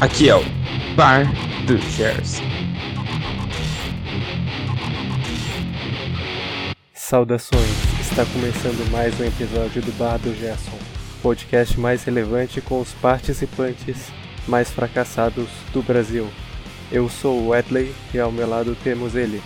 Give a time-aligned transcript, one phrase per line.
[0.00, 0.42] Aqui é o
[0.96, 1.24] Bar
[1.66, 2.40] do Shares.
[6.94, 10.78] Saudações, está começando mais um episódio do Bar do Gerson,
[11.22, 14.10] podcast mais relevante com os participantes
[14.46, 16.28] mais fracassados do Brasil.
[16.90, 19.42] Eu sou o Wetley e ao meu lado temos ele.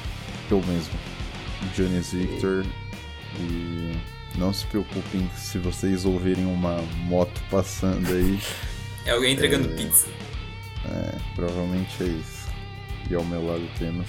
[0.50, 0.95] Eu mesmo,
[1.75, 2.64] Jones Victor.
[3.41, 3.93] E
[4.39, 6.77] não se preocupem se vocês ouvirem uma
[7.07, 8.39] moto passando aí.
[9.05, 9.75] É alguém entregando É.
[9.77, 10.07] pizza.
[10.90, 12.44] É, provavelmente é isso.
[13.11, 14.06] E ao meu lado temos.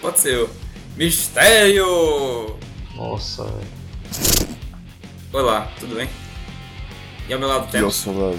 [0.00, 0.50] Pode ser o
[0.96, 2.56] Mistério!
[2.94, 4.56] Nossa, velho.
[5.32, 6.08] Olá, tudo bem?
[7.28, 7.94] E ao meu lado E ao temos.
[7.96, 8.38] seu lado.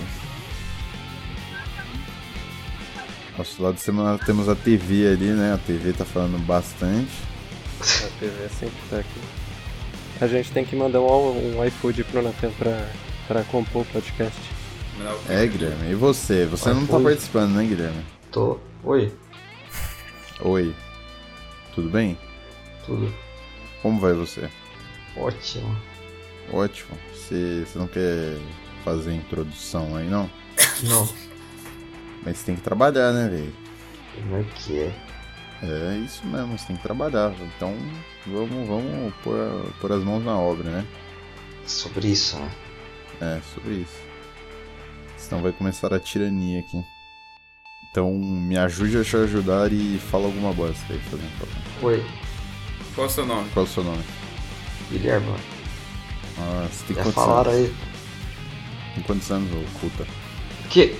[3.37, 5.53] Ao seu lado temos- temos a TV ali, né?
[5.53, 7.11] A TV tá falando bastante.
[7.79, 9.19] A TV sempre tá aqui.
[10.19, 12.89] A gente tem que mandar um, um iFood pro Nathan pra,
[13.27, 14.37] pra compor o podcast.
[15.29, 15.91] É, Guilherme.
[15.91, 16.45] E você?
[16.45, 17.03] Você não tá Oi.
[17.03, 18.03] participando, né, Guilherme?
[18.31, 18.59] Tô.
[18.83, 19.11] Oi,
[20.41, 20.73] Oi.
[21.75, 22.17] Tudo bem?
[22.85, 23.13] tudo
[23.81, 24.49] Como vai você?
[25.15, 25.75] ótimo.
[26.51, 26.97] Ótimo.
[27.13, 28.37] Você, você não quer
[28.83, 30.29] fazer introdução aí, não?
[30.83, 31.07] Não,
[32.23, 33.53] Mas você tem que trabalhar, né, velho?
[34.15, 34.93] como é que é?
[35.61, 37.33] É isso mesmo, você tem que trabalhar.
[37.55, 37.75] Então
[38.25, 39.37] vamos, vamos pôr,
[39.79, 40.87] pôr as mãos na obra, né?
[41.65, 42.51] Sobre isso, né?
[43.21, 44.08] É, sobre isso.
[45.19, 46.83] Senão vai começar a tirania aqui.
[47.91, 51.89] Então me ajude a te ajudar e fala alguma bosta aí, fazendo favor.
[51.91, 52.05] Oi,
[52.95, 53.49] Qual é o seu nome?
[53.51, 54.03] Qual é o seu nome?
[54.91, 55.27] Guilherme.
[56.37, 57.67] Ah, você tem Já quantos falaram anos?
[57.69, 57.75] aí.
[58.95, 60.07] Tem quantos anos, ô puta?
[60.69, 60.95] Que?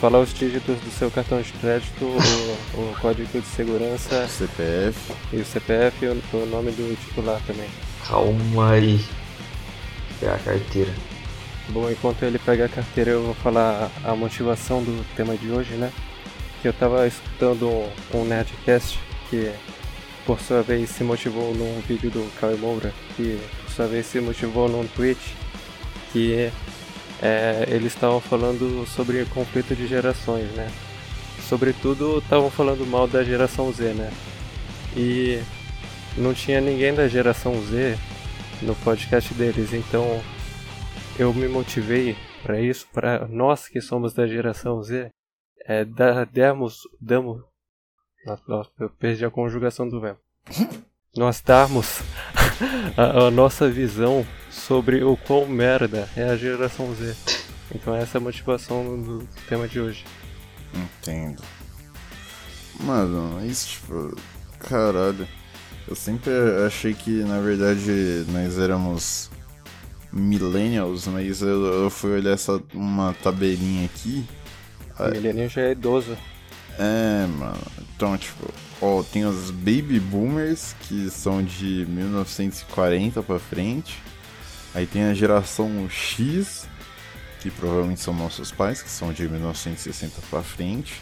[0.00, 5.12] Fala os dígitos do seu cartão de crédito, o, o código de segurança CPF.
[5.32, 7.68] e o CPF e o, o nome do titular também.
[8.06, 9.00] Calma aí.
[10.20, 10.92] Pegar a carteira.
[11.68, 15.74] Bom, enquanto ele pega a carteira, eu vou falar a motivação do tema de hoje,
[15.74, 15.90] né?
[16.60, 18.98] Que eu tava escutando um, um Nerdcast
[19.30, 19.50] que,
[20.26, 24.20] por sua vez, se motivou num vídeo do Cauê Moura, que, por sua vez, se
[24.20, 25.18] motivou num tweet,
[26.12, 26.50] que
[27.22, 30.70] é, eles estavam falando sobre conflito de gerações, né?
[31.48, 34.12] Sobretudo, estavam falando mal da geração Z, né?
[34.94, 35.40] E
[36.16, 37.96] não tinha ninguém da geração Z
[38.60, 40.20] no podcast deles, então
[41.18, 45.10] eu me motivei para isso, para nós que somos da geração Z,
[45.64, 47.42] é, da, demos, damos,
[48.46, 50.20] nossa, eu perdi a conjugação do verbo.
[51.16, 52.00] Nós darmos
[52.98, 57.14] a, a nossa visão sobre o quão merda é a geração Z.
[57.72, 60.04] Então essa é a motivação do tema de hoje.
[60.74, 61.40] Entendo.
[62.80, 64.16] Mano, isso tipo.
[64.58, 65.28] Caralho.
[65.86, 66.32] Eu sempre
[66.66, 69.30] achei que na verdade nós éramos
[70.14, 74.24] millennials, mas eu, eu fui olhar essa uma tabelinha aqui.
[74.98, 76.16] O milênio já é idoso.
[76.78, 77.60] É, mano.
[77.94, 78.48] Então, tipo,
[78.80, 84.00] ó, tem os baby boomers que são de 1940 pra frente.
[84.74, 86.68] Aí tem a geração X,
[87.40, 91.00] que provavelmente são nossos pais, que são de 1960 pra frente.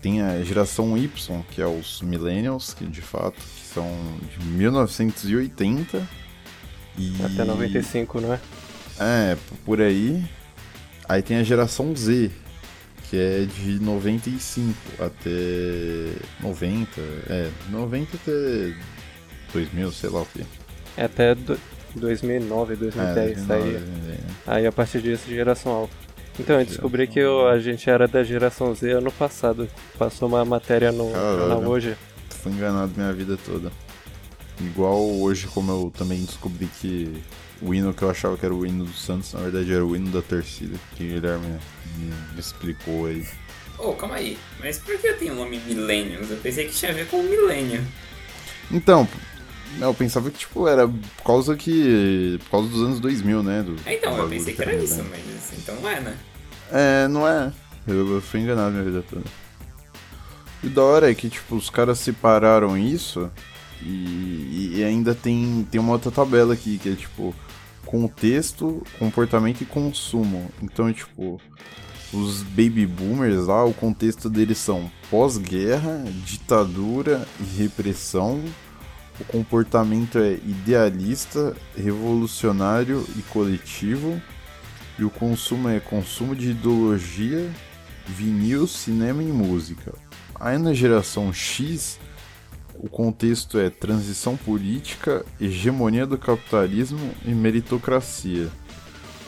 [0.00, 3.88] Tem a geração Y, que é os millennials, que de fato que são
[4.28, 6.23] de 1980
[6.98, 8.40] e Até 95, não é?
[9.00, 10.24] é, por aí.
[11.08, 12.30] Aí tem a geração Z,
[13.10, 15.30] que é de 95 até
[16.40, 17.00] 90.
[17.28, 18.74] É, 90 até
[19.52, 20.44] 2000, sei lá o que.
[20.96, 21.58] É até do-
[21.96, 23.78] 2009, 2010, é, aí, 2009,
[24.08, 24.18] né?
[24.46, 25.94] aí a partir disso geração alfa.
[26.40, 29.68] Então, eu descobri que eu- a gente era da geração Z ano passado.
[29.96, 31.38] Passou uma matéria no Caralho.
[31.38, 31.96] jornal hoje.
[32.42, 33.70] Fui enganado minha vida toda.
[34.60, 37.22] Igual hoje, como eu também descobri que
[37.60, 39.96] o hino que eu achava que era o hino do Santos, na verdade era o
[39.96, 41.58] hino da torcida, que o Guilherme
[41.96, 43.26] me, explicou aí.
[43.78, 44.38] Ô, calma aí.
[44.60, 46.30] Mas por que tem o nome Millennials?
[46.30, 47.84] Eu pensei que tinha a ver com o milênio.
[48.70, 49.08] Então,
[49.80, 52.38] eu pensava que tipo era por causa que.
[52.44, 53.62] por causa dos anos 2000, né?
[53.62, 55.20] Do, É, então, eu pensei que era isso, mas
[55.58, 56.16] então não é, né?
[56.70, 57.52] É, não é.
[57.86, 59.24] Eu, eu fui enganado minha vida toda.
[60.62, 63.30] E da hora é que, tipo, os caras separaram isso
[63.82, 67.34] e, e ainda tem, tem uma outra tabela aqui, que é tipo
[67.84, 70.50] contexto, comportamento e consumo.
[70.62, 71.40] Então, tipo,
[72.12, 78.42] os baby boomers lá, o contexto deles são pós-guerra, ditadura e repressão.
[79.20, 84.20] O comportamento é idealista, revolucionário e coletivo.
[84.98, 87.50] E o consumo é consumo de ideologia,
[88.06, 89.92] vinil, cinema e música.
[90.38, 91.98] Aí na geração X,
[92.84, 98.50] o contexto é transição política, hegemonia do capitalismo e meritocracia.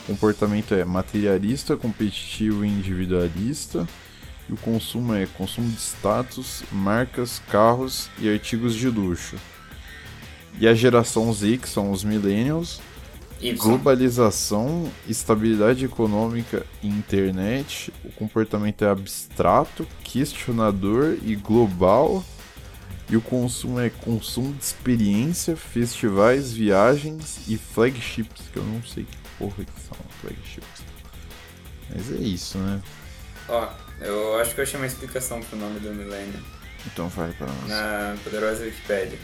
[0.05, 3.87] comportamento é materialista, competitivo e individualista.
[4.47, 9.35] E o consumo é consumo de status, marcas, carros e artigos de luxo.
[10.59, 12.79] E a geração Z, que são os millennials,
[13.41, 13.57] Y.
[13.57, 17.91] globalização, estabilidade econômica e internet.
[18.05, 22.23] O comportamento é abstrato, questionador e global.
[23.09, 29.05] E o consumo é consumo de experiência, festivais, viagens e flagships, que eu não sei
[29.05, 30.83] que porra que são flagships.
[31.89, 32.81] Mas é isso, né?
[33.47, 33.69] Ó,
[34.01, 36.43] eu acho que eu achei uma explicação pro nome do milênio
[36.85, 37.69] Então vai pra nós.
[37.69, 39.17] na poderosa Wikipedia.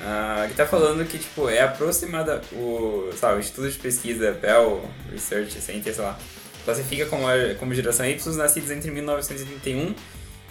[0.00, 4.84] Ah, que tá falando que, tipo, é aproximada o, sabe, o Instituto de Pesquisa Bell
[5.12, 6.18] Research Center, sei lá,
[6.64, 7.26] classifica como,
[7.58, 9.94] como geração Y os nascidos entre 1931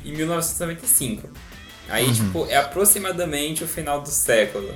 [0.06, 1.29] e 1995.
[1.91, 4.73] Aí, tipo, é aproximadamente o final do século.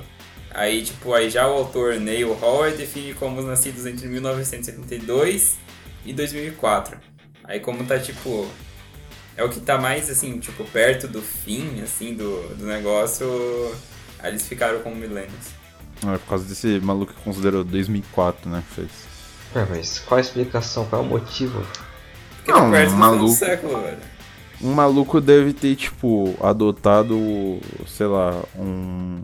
[0.50, 5.56] Aí, tipo, aí já o autor Neil Howard define como os nascidos entre 1972
[6.04, 6.98] e 2004.
[7.44, 8.46] Aí como tá, tipo,
[9.36, 13.26] é o que tá mais, assim, tipo, perto do fim, assim, do, do negócio,
[14.18, 15.46] aí eles ficaram como milênios.
[16.06, 18.62] É por causa desse maluco que considerou 2004, né?
[18.74, 18.90] Fez.
[19.54, 20.84] Ué, mas qual a explicação?
[20.86, 21.64] Qual é o motivo?
[22.36, 23.24] Porque Não, tá perto maluco.
[23.24, 23.98] do século, velho.
[24.62, 29.20] Um maluco deve ter, tipo, adotado, sei lá, um.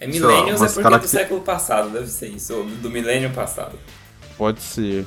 [0.00, 2.64] É Sei lá, milênios é porque é do caracter- século passado, deve ser isso, ou
[2.64, 3.78] do milênio passado.
[4.36, 5.04] Pode ser.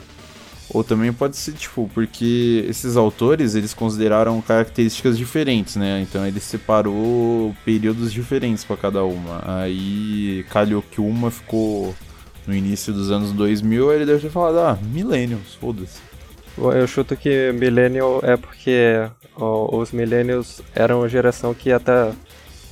[0.69, 6.01] Ou também pode ser, tipo, porque esses autores, eles consideraram características diferentes, né?
[6.01, 9.41] Então ele separou períodos diferentes pra cada uma.
[9.45, 11.95] Aí calhou que uma ficou
[12.45, 15.99] no início dos anos 2000, aí ele deve ter falado, ah, millennials, foda-se.
[16.57, 21.77] Bom, Eu chuto que Millennial é porque ó, os Millennials eram a geração que ia
[21.77, 22.13] estar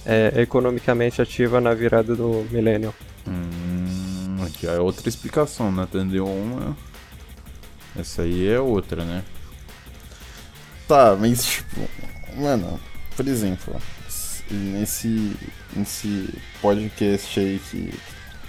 [0.06, 2.94] é, economicamente ativa na virada do Millennial.
[3.28, 5.84] Hum, aqui é outra explicação, né?
[5.84, 6.76] Entendeu uma.
[7.98, 9.24] Essa aí é outra, né?
[10.88, 11.82] Tá, mas tipo,
[12.38, 12.80] mano,
[13.16, 13.76] por exemplo,
[14.52, 15.36] nesse,
[15.76, 16.30] nesse
[16.62, 17.94] podcast aí que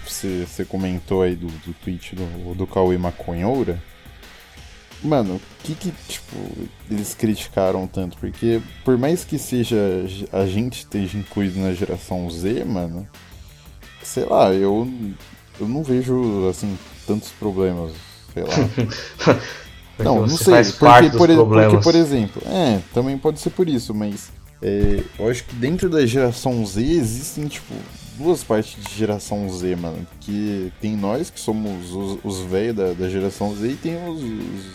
[0.06, 3.82] você, você comentou aí do, do tweet do, do Cauê Maconhoura,
[5.02, 6.36] mano, o que que, tipo,
[6.90, 8.16] eles criticaram tanto?
[8.18, 9.76] Porque por mais que seja
[10.32, 13.06] a gente esteja incluído na geração Z, mano,
[14.02, 14.88] sei lá, eu,
[15.60, 17.92] eu não vejo, assim, tantos problemas,
[18.32, 19.36] sei lá.
[19.98, 24.30] Não, não sei, porque, por, porque, por exemplo, é, também pode ser por isso, mas
[24.60, 27.72] é, eu acho que dentro da geração Z existem, tipo,
[28.18, 32.92] duas partes de geração Z, mano, que tem nós, que somos os, os velhos da,
[32.92, 34.66] da geração Z, e tem os, os,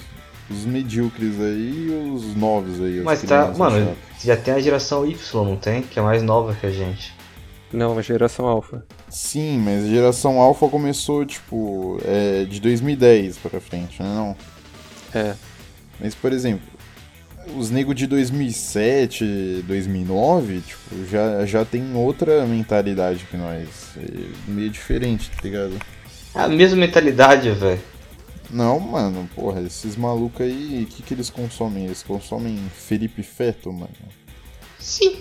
[0.51, 2.99] os medíocres aí e os novos aí.
[2.99, 4.23] as Mas tá, mano, chatas.
[4.23, 5.81] já tem a geração Y, não tem?
[5.81, 7.13] Que é mais nova que a gente.
[7.73, 8.83] Não, a geração Alpha.
[9.09, 14.35] Sim, mas a geração Alpha começou, tipo, é, de 2010 pra frente, né, não?
[15.13, 15.33] É.
[15.99, 16.67] Mas, por exemplo,
[17.55, 23.67] os negros de 2007, 2009, tipo, já, já tem outra mentalidade que nós.
[23.97, 25.73] É meio diferente, tá ligado?
[26.35, 27.79] É a mesma mentalidade, velho.
[28.51, 31.85] Não, mano, porra, esses malucos aí, o que, que eles consomem?
[31.85, 33.89] Eles consomem Felipe Feto, mano.
[34.77, 35.19] Sim.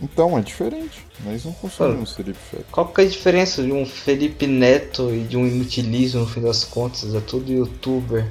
[0.00, 1.06] Então, é diferente.
[1.24, 2.64] Nós não consomemos Felipe Feto.
[2.72, 6.40] Qual que é a diferença de um Felipe Neto e de um inutilismo no fim
[6.40, 7.14] das contas?
[7.14, 8.26] É tudo youtuber.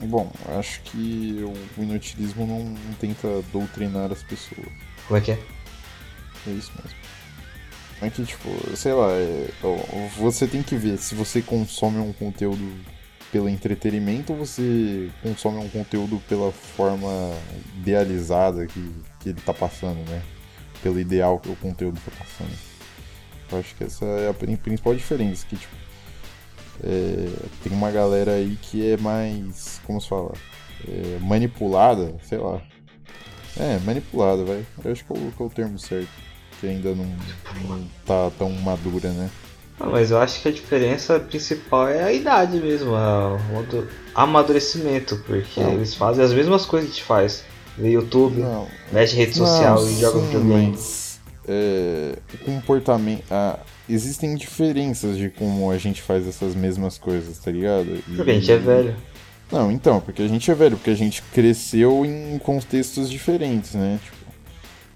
[0.00, 1.44] Bom, acho que
[1.76, 4.66] o inutilismo não, tenta doutrinar as pessoas.
[5.06, 5.38] Como é que é?
[6.46, 6.98] É isso mesmo.
[8.00, 9.48] É que, tipo, sei lá, é,
[10.16, 12.64] você tem que ver se você consome um conteúdo
[13.30, 17.08] pelo entretenimento ou você consome um conteúdo pela forma
[17.76, 20.22] idealizada que, que ele tá passando, né?
[20.82, 22.56] Pelo ideal que o conteúdo tá passando.
[23.50, 25.74] Eu acho que essa é a pri- principal diferença, que, tipo,
[26.84, 27.28] é,
[27.62, 30.32] tem uma galera aí que é mais, como se fala,
[30.86, 32.62] é, manipulada, sei lá.
[33.58, 34.64] É, manipulada, vai.
[34.84, 36.08] Eu acho que é o, que é o termo certo.
[36.60, 37.04] Que ainda não,
[37.68, 39.30] não tá tão madura, né?
[39.80, 45.16] Ah, mas eu acho que a diferença principal é a idade mesmo, o amadu- amadurecimento,
[45.26, 45.72] porque Não.
[45.74, 47.44] eles fazem as mesmas coisas que a gente faz.
[47.76, 50.70] Vê YouTube, Não, mexe em rede social e joga videogame.
[50.72, 53.22] mas, é, o comportamento.
[53.30, 53.58] ah,
[53.88, 57.86] existem diferenças de como a gente faz essas mesmas coisas, tá ligado?
[58.08, 58.96] E- Porque a gente é velho.
[59.50, 63.98] Não, então, porque a gente é velho, porque a gente cresceu em contextos diferentes, né?
[64.04, 64.16] Tipo,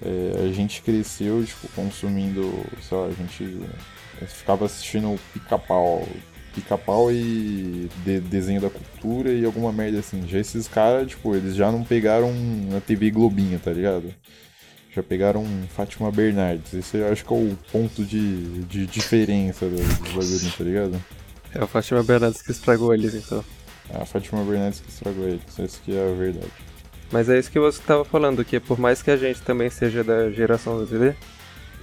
[0.05, 2.53] é, a gente cresceu, tipo, consumindo,
[2.87, 3.61] sei lá, a gente
[4.23, 6.07] é, ficava assistindo pica-pau.
[6.55, 10.26] Pica-pau e de- desenho da cultura e alguma merda assim.
[10.29, 12.31] Já esses caras, tipo, eles já não pegaram
[12.76, 14.12] a TV Globinha, tá ligado?
[14.95, 16.75] Já pegaram Fátima Bernardes.
[16.75, 21.05] Esse eu acho que é o ponto de, de diferença do, do bagulho, tá ligado?
[21.55, 23.43] É o Fátima Bernardes que estragou eles, então.
[23.95, 26.52] A Fátima Bernardes que estragou ele, isso que é a verdade.
[27.11, 30.02] Mas é isso que você estava falando, que por mais que a gente também seja
[30.05, 31.14] da geração Z,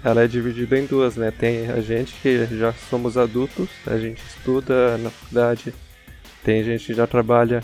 [0.04, 1.32] ela é dividida em duas, né?
[1.32, 5.74] Tem a gente que já somos adultos, a gente estuda na faculdade,
[6.44, 7.64] tem gente que já trabalha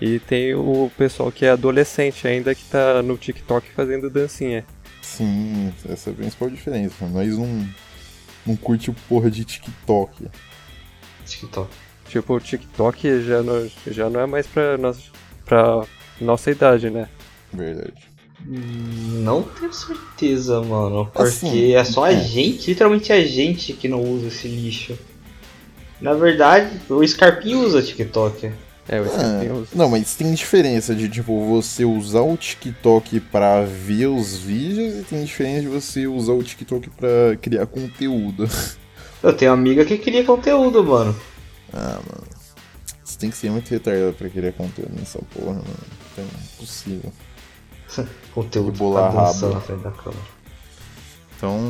[0.00, 4.64] e tem o pessoal que é adolescente ainda que tá no TikTok fazendo dancinha.
[5.02, 7.06] Sim, essa é a principal diferença.
[7.06, 7.68] Nós não,
[8.46, 10.28] não curte o porra de TikTok.
[11.26, 11.70] TikTok.
[12.08, 15.10] Tipo, o TikTok já não, já não é mais pra, nós,
[15.44, 15.84] pra
[16.20, 17.08] nossa idade, né?
[17.52, 18.13] Verdade.
[18.46, 21.06] Não tenho certeza, mano.
[21.06, 22.20] Porque Assim, é só a é.
[22.20, 24.98] gente, literalmente a gente que não usa esse lixo.
[26.00, 28.50] Na verdade, o Scarpinho usa TikTok.
[28.86, 29.68] É, o Ah, Scarpinho usa.
[29.74, 35.02] não, mas tem diferença de tipo você usar o TikTok pra ver os vídeos e
[35.04, 38.46] tem diferença de você usar o TikTok pra criar conteúdo.
[39.22, 41.16] Eu tenho uma amiga que cria conteúdo, mano.
[41.72, 42.24] Ah, mano.
[43.02, 45.64] Você tem que ser muito retardado pra criar conteúdo nessa porra, mano.
[46.18, 46.22] É
[46.56, 47.10] impossível.
[48.34, 49.54] Conteúdo Rebolar pra dançar rabo.
[49.54, 50.22] na frente da câmera.
[51.36, 51.60] Então,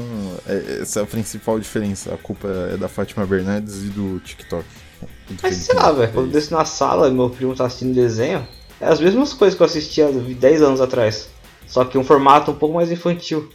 [0.46, 2.14] é- essa é a principal diferença.
[2.14, 4.64] A culpa é da Fátima Bernardes e do TikTok.
[5.00, 6.32] Do Mas Felipe sei lá, velho, é quando eu isso.
[6.32, 8.46] desço na sala e meu primo tá assistindo desenho,
[8.80, 11.28] é as mesmas coisas que eu assistia 10 anos atrás.
[11.66, 13.50] Só que um formato um pouco mais infantil.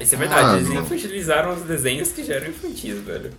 [0.00, 0.80] Isso é verdade, Ah, eles não.
[0.82, 3.30] infantilizaram os desenhos que já eram infantis, velho.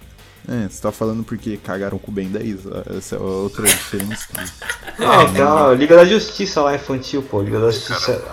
[0.47, 2.59] É, você tá falando porque cagaram com o Ben 10?
[2.97, 4.27] Essa é outra diferença.
[4.97, 7.41] Não, tem a Liga da Justiça lá infantil, pô.
[7.41, 8.23] Liga da Justiça.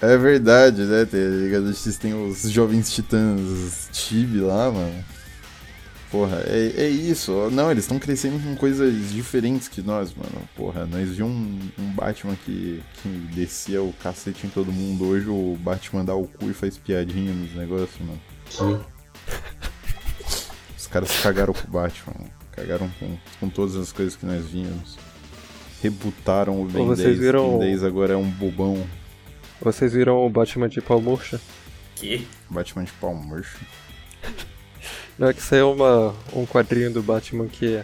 [0.00, 1.04] É verdade, né?
[1.04, 5.04] Tem, Liga da Justiça tem os Jovens Titãs Tibi lá, mano.
[6.10, 7.32] Porra, é, é isso.
[7.50, 10.48] Não, eles estão crescendo com coisas diferentes que nós, mano.
[10.54, 15.06] Porra, nós vimos um, um Batman que, que descia o cacete em todo mundo.
[15.06, 18.20] Hoje o Batman dá o cu e faz piadinha nos negócios, mano.
[18.48, 18.96] Que...
[20.86, 22.14] Os caras cagaram com o Batman.
[22.52, 24.96] Cagaram com, com todas as coisas que nós vimos.
[25.82, 27.18] Rebutaram o Ben vocês 10.
[27.18, 28.86] viram O Ben 10 agora é um bobão.
[29.60, 31.40] Vocês viram o Batman de pau murcha?
[31.96, 32.24] Que?
[32.48, 33.58] Batman de pau murcho.
[35.18, 37.82] Não é que saiu uma, um quadrinho do Batman que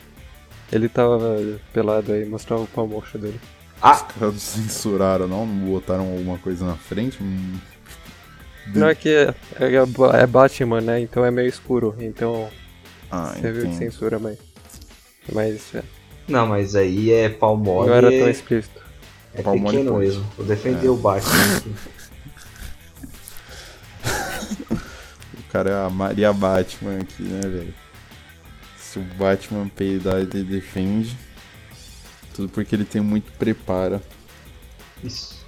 [0.71, 1.37] ele tava
[1.73, 3.41] pelado aí, mostrava o pau murcho dele.
[3.79, 5.45] Os Ah, caras censuraram, não?
[5.45, 7.21] Não botaram alguma coisa na frente?
[7.21, 7.59] Hum,
[8.77, 9.75] Não é que é, é,
[10.23, 11.01] é Batman, né?
[11.01, 11.97] Então é meio escuro.
[11.99, 12.49] Então
[13.13, 14.39] Ah, você viu que censura, mas.
[15.33, 15.83] Mas é,
[16.27, 17.89] não, mas aí é pau mole.
[17.91, 18.81] não era tão explícito.
[19.35, 20.07] é Pau pequeno pode.
[20.07, 20.25] mesmo.
[20.37, 20.91] Vou defender É.
[20.91, 21.63] o Batman.
[25.39, 27.75] O cara é a Maria Batman aqui, né, velho?
[28.79, 31.17] Se o Batman peidar, ele defende.
[32.35, 34.01] Tudo porque ele tem muito preparo.
[35.05, 35.45] Isso.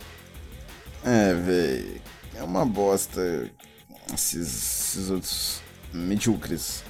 [1.04, 2.00] É, velho.
[2.36, 3.20] É uma bosta.
[4.12, 4.46] Esses,
[4.96, 5.60] esses outros
[5.92, 6.84] medíocres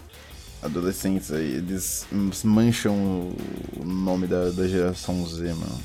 [0.64, 2.06] adolescentes aí, eles
[2.42, 2.94] mancham
[3.76, 5.80] o nome da, da geração Z, mano.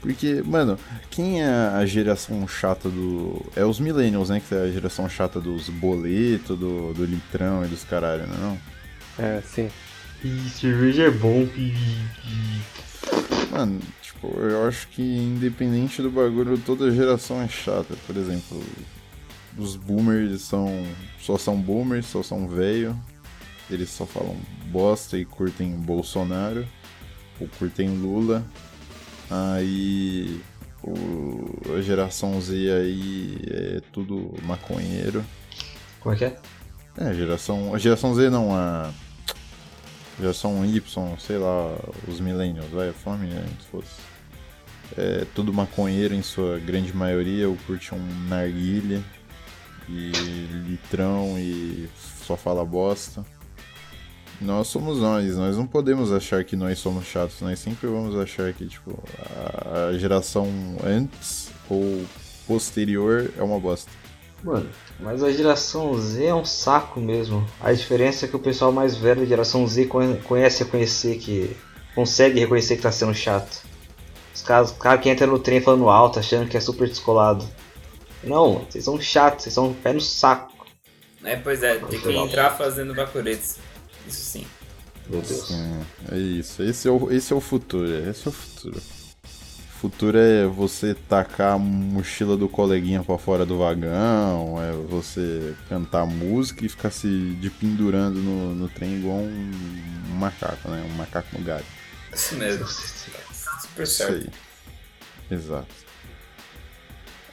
[0.00, 0.76] Porque, mano,
[1.10, 3.40] quem é a geração chata do.
[3.54, 4.42] É os Millennials, né?
[4.46, 8.38] Que é a geração chata dos boletos, do, do litrão e dos caralho, não é?
[8.38, 8.58] Não?
[9.18, 9.70] É, sim.
[10.24, 11.46] Ih, cerveja é bom.
[13.52, 17.94] Mano, tipo, eu acho que independente do bagulho, toda geração é chata.
[18.04, 18.60] Por exemplo,
[19.56, 20.84] os boomers são.
[21.20, 22.98] só são boomers, só são velho.
[23.72, 24.36] Eles só falam
[24.66, 26.66] bosta e curtem Bolsonaro.
[27.40, 28.44] Ou curtem Lula.
[29.30, 30.40] Aí.
[30.84, 35.24] O, a geração Z aí é tudo maconheiro.
[36.00, 36.36] Como é que é?
[36.98, 37.74] É, a geração.
[37.74, 38.92] A geração Z não, a.
[40.20, 41.74] Geração Y, sei lá,
[42.06, 44.12] os millennials, vai, fala millennials, fosse.
[44.96, 49.02] É tudo maconheiro em sua grande maioria, ou curte um narguilha
[49.88, 50.12] e
[50.68, 51.88] litrão e
[52.26, 53.24] só fala bosta.
[54.42, 58.52] Nós somos nós, nós não podemos achar que nós somos chatos, nós sempre vamos achar
[58.52, 58.98] que, tipo,
[59.90, 60.48] a geração
[60.84, 62.04] antes ou
[62.46, 63.90] posterior é uma bosta.
[64.42, 64.68] Mano,
[64.98, 67.46] mas a geração Z é um saco mesmo.
[67.60, 71.56] A diferença é que o pessoal mais velho da geração Z conhe- conhece reconhecer que.
[71.94, 73.62] consegue reconhecer que tá sendo chato.
[74.34, 77.44] Os caras cara que entra no trem falando alto, achando que é super descolado.
[78.24, 80.66] Não, vocês são chatos, vocês são um pé no saco.
[81.22, 83.58] É, pois é, tem que entrar fazendo bacuretes.
[84.06, 84.46] Isso sim.
[85.08, 85.46] Meu Deus.
[85.48, 85.80] Sim,
[86.10, 86.62] é isso.
[86.62, 87.86] Esse é o, esse é o futuro.
[88.08, 88.78] Esse é o futuro.
[89.24, 95.56] O futuro é você tacar a mochila do coleguinha pra fora do vagão, é você
[95.68, 99.50] cantar música e ficar se de pendurando no, no trem igual um,
[100.12, 100.88] um macaco, né?
[100.88, 101.64] Um macaco no galho.
[102.14, 102.64] Isso mesmo.
[102.68, 104.14] Super Isso certo.
[104.14, 105.36] aí.
[105.36, 105.74] Exato.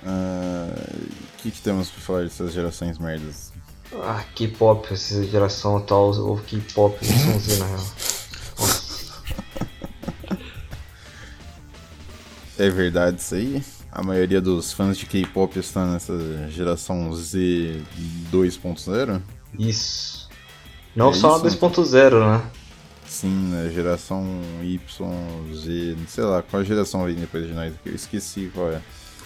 [0.03, 0.73] Ah,
[1.33, 3.51] O que, que temos pra falar dessas gerações merdas?
[3.95, 7.85] Ah, K-pop, essa geração atual, ou K-pop, geração Z na real.
[12.57, 13.63] É verdade isso aí?
[13.91, 16.13] A maioria dos fãs de K-pop está nessa
[16.49, 17.81] geração Z
[18.31, 19.21] 2.0?
[19.57, 20.29] Isso.
[20.95, 22.51] Não É só isso, na 2.0, né?
[23.07, 23.71] Sim, né?
[23.73, 24.23] Geração
[24.61, 24.79] Y,
[25.55, 27.73] Z, sei lá, qual geração vem depois de nós?
[27.83, 28.81] Eu esqueci qual é.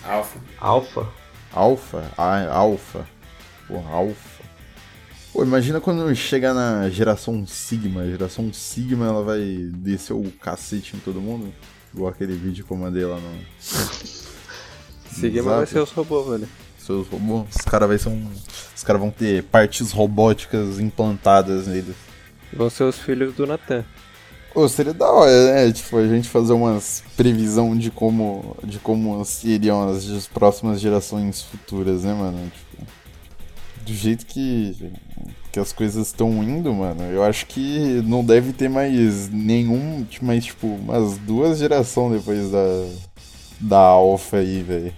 [0.05, 0.39] Alpha.
[0.59, 1.07] Alpha.
[1.51, 2.11] Alpha?
[2.17, 3.05] Ah, Alpha.
[3.67, 4.32] Porra, Alpha.
[5.33, 8.01] Pô, imagina quando chegar na geração Sigma.
[8.01, 9.41] A geração Sigma ela vai
[9.73, 11.51] descer o cacete em todo mundo.
[11.91, 13.39] Igual aquele vídeo que eu mandei lá no.
[15.11, 16.47] Sigma vai ser os robôs, velho.
[16.77, 17.47] Seus robôs.
[17.49, 18.27] Os caras um.
[18.75, 21.95] Os caras vão ter partes robóticas implantadas neles.
[22.51, 23.83] Vão ser os filhos do Natan.
[24.53, 25.71] Pô, seria da hora, né?
[25.71, 31.41] Tipo, a gente fazer umas previsão de como, de como seriam as, as próximas gerações
[31.41, 32.51] futuras, né, mano?
[32.51, 32.72] Tipo,
[33.85, 34.91] do jeito que,
[35.51, 40.25] que as coisas estão indo, mano, eu acho que não deve ter mais nenhum, tipo,
[40.25, 42.87] mais, tipo, umas duas gerações depois da,
[43.59, 44.93] da Alpha aí, velho.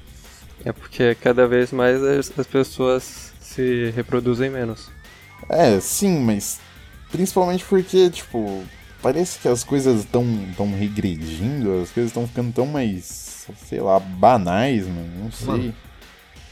[0.64, 4.90] É porque cada vez mais as, as pessoas se reproduzem menos.
[5.50, 6.60] É, sim, mas
[7.12, 8.64] principalmente porque, tipo,
[9.02, 10.26] parece que as coisas estão
[10.58, 15.48] tão regredindo, as coisas estão ficando tão mais, sei lá, banais, mano, não sei.
[15.48, 15.76] Mano.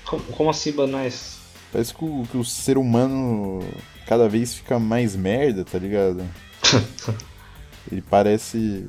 [0.05, 1.32] Como, como assim, banais?
[1.73, 3.67] Parece que o, que o ser humano
[4.05, 6.23] cada vez fica mais merda, tá ligado?
[7.91, 8.87] Ele parece.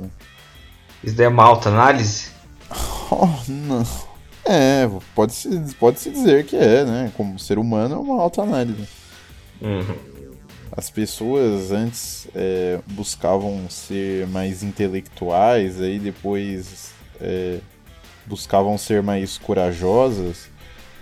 [1.02, 2.28] Isso daí é uma alta análise?
[3.10, 3.86] Oh, não.
[4.46, 7.12] É, pode-se pode -se dizer que é, né?
[7.16, 8.88] Como ser humano é uma autoanálise.
[9.60, 9.94] Uhum.
[10.72, 17.58] As pessoas antes é, buscavam ser mais intelectuais, aí depois é,
[18.26, 20.48] buscavam ser mais corajosas.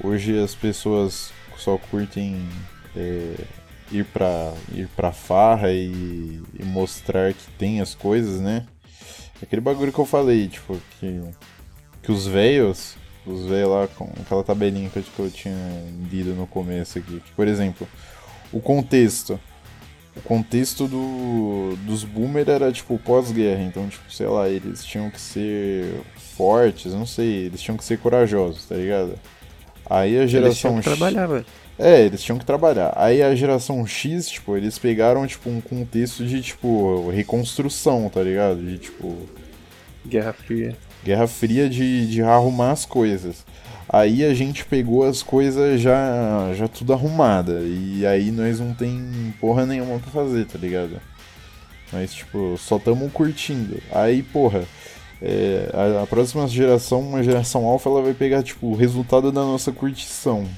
[0.03, 1.33] Hoje as pessoas
[1.63, 2.37] só curtem
[2.97, 3.35] é,
[3.91, 8.67] ir pra ir pra farra e, e mostrar que tem as coisas, né?
[9.43, 11.21] Aquele bagulho que eu falei, tipo, que,
[12.03, 15.55] que os velhos, os velhos lá com aquela tabelinha que eu, que eu tinha
[16.11, 17.87] lido no começo aqui, que, por exemplo,
[18.53, 19.39] o contexto.
[20.15, 25.19] O contexto do, dos boomer era tipo pós-guerra, então, tipo, sei lá, eles tinham que
[25.19, 26.03] ser
[26.37, 29.19] fortes, não sei, eles tinham que ser corajosos, tá ligado?
[29.89, 31.47] Aí a Eles geração tinham que X- trabalhar, velho.
[31.79, 32.93] é, eles tinham que trabalhar.
[32.97, 38.63] Aí a geração X, tipo, eles pegaram, tipo, um contexto de, tipo, reconstrução, tá ligado?
[38.65, 39.17] De, tipo,
[40.07, 40.77] Guerra Fria.
[41.05, 43.45] Guerra Fria de, de arrumar as coisas.
[43.89, 47.61] Aí a gente pegou as coisas já, já tudo arrumada.
[47.63, 51.01] E aí nós não tem porra nenhuma pra fazer, tá ligado?
[51.93, 53.79] Nós, tipo, só tamo curtindo.
[53.93, 54.63] Aí, porra,
[55.23, 59.43] é, a, a próxima geração, uma geração alfa, ela vai pegar, tipo, o resultado da
[59.43, 60.49] nossa curtição.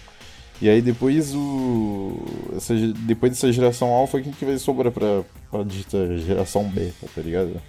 [0.63, 2.17] E aí depois o.
[2.57, 7.07] Essa, depois dessa geração alfa, o que, que vai sobrar pra, pra dita geração beta,
[7.15, 7.61] tá ligado?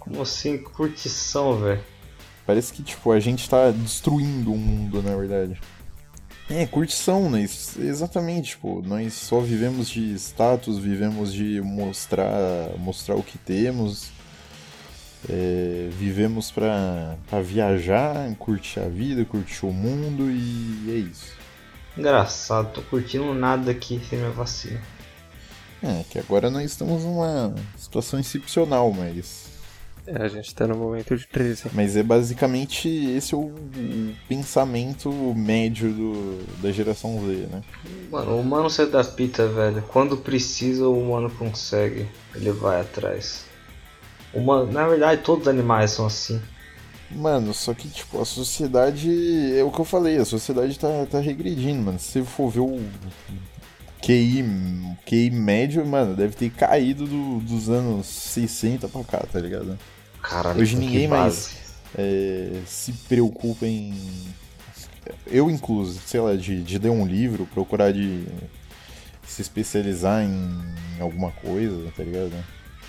[0.00, 0.58] Como assim?
[0.58, 1.80] Curtição, velho.
[2.44, 5.58] Parece que, tipo, a gente tá destruindo o mundo, na verdade.
[6.50, 7.42] É, curtição, né?
[7.42, 14.10] Exatamente, tipo, nós só vivemos de status, vivemos de mostrar, mostrar o que temos.
[15.28, 21.32] É, vivemos pra, pra viajar, curtir a vida, curtir o mundo e é isso.
[21.96, 24.80] Engraçado, tô curtindo nada aqui sem minha vacina.
[25.82, 29.50] É, que agora nós estamos numa situação excepcional, mas
[30.06, 31.70] É, a gente tá no momento de 13.
[31.72, 33.52] Mas é basicamente esse é o,
[34.28, 37.62] pensamento médio do, da geração Z, né?
[38.10, 39.82] Mano, o humano se adapta, velho.
[39.88, 42.08] Quando precisa, o humano consegue.
[42.34, 43.44] Ele vai atrás.
[44.34, 46.40] Humano, na verdade, todos os animais são assim.
[47.10, 49.08] Mano, só que, tipo, a sociedade.
[49.56, 51.98] É o que eu falei, a sociedade tá, tá regredindo, mano.
[51.98, 52.80] Se você for ver o
[54.02, 54.44] QI,
[55.06, 59.78] QI médio, mano, deve ter caído do- dos anos 60 pra cá, tá ligado?
[60.22, 61.56] Caralho, Hoje ninguém mais-
[61.96, 63.94] é, se preocupa em.
[65.26, 68.24] Eu incluso, sei lá, de, de ler um livro, procurar de
[69.26, 72.32] se especializar em alguma coisa, tá ligado?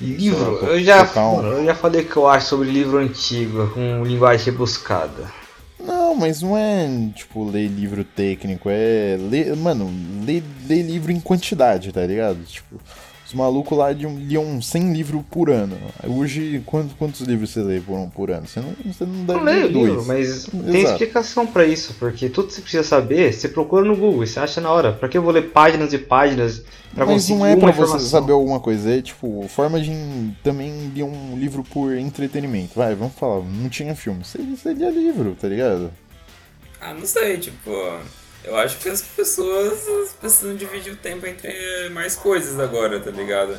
[0.02, 4.46] Livro, eu já, eu já falei o que eu acho sobre livro antigo, com linguagem
[4.52, 5.32] rebuscada.
[5.80, 9.92] Não, mas não é, tipo, ler livro técnico, é ler, mano,
[10.26, 12.44] ler, ler livro em quantidade, tá ligado?
[12.44, 12.78] Tipo,
[13.36, 15.78] malucos lá liam, liam 100 livros por ano.
[16.08, 18.48] Hoje, quantos, quantos livros você lê por, por ano?
[18.48, 19.88] Você não, você não deve Não leio ler dois.
[19.90, 20.92] livro, mas tem Exato.
[20.94, 24.40] explicação pra isso, porque tudo que você precisa saber, você procura no Google e você
[24.40, 24.92] acha na hora.
[24.94, 28.00] Pra que eu vou ler páginas e páginas pra Mas conseguir não é pra você
[28.00, 29.92] saber alguma coisa, é tipo, forma de
[30.44, 32.72] também ler um livro por entretenimento.
[32.76, 34.24] Vai, vamos falar, não tinha filme.
[34.24, 35.92] Você, você lia livro, tá ligado?
[36.80, 37.72] Ah, não sei, tipo.
[38.46, 43.58] Eu acho que as pessoas precisam dividir o tempo entre mais coisas agora, tá ligado?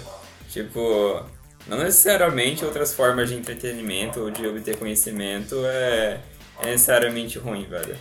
[0.50, 1.24] Tipo,
[1.66, 6.20] não necessariamente outras formas de entretenimento ou de obter conhecimento é,
[6.62, 7.96] é necessariamente ruim, velho.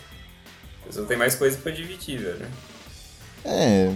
[0.82, 2.46] A pessoa tem mais coisa pra dividir, velho.
[3.44, 3.92] É,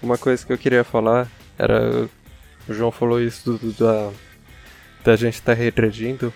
[0.00, 2.08] Uma coisa que eu queria falar era.
[2.68, 4.10] O João falou isso do, do- da,
[5.04, 6.32] da gente estar regredindo.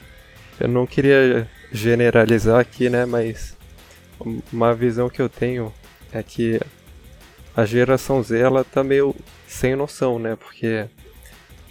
[0.60, 3.06] Eu não queria generalizar aqui, né?
[3.06, 3.56] Mas
[4.52, 5.72] uma visão que eu tenho
[6.12, 6.60] é que
[7.56, 9.14] a geração Z ela tá meio
[9.46, 10.36] sem noção, né?
[10.36, 10.86] Porque,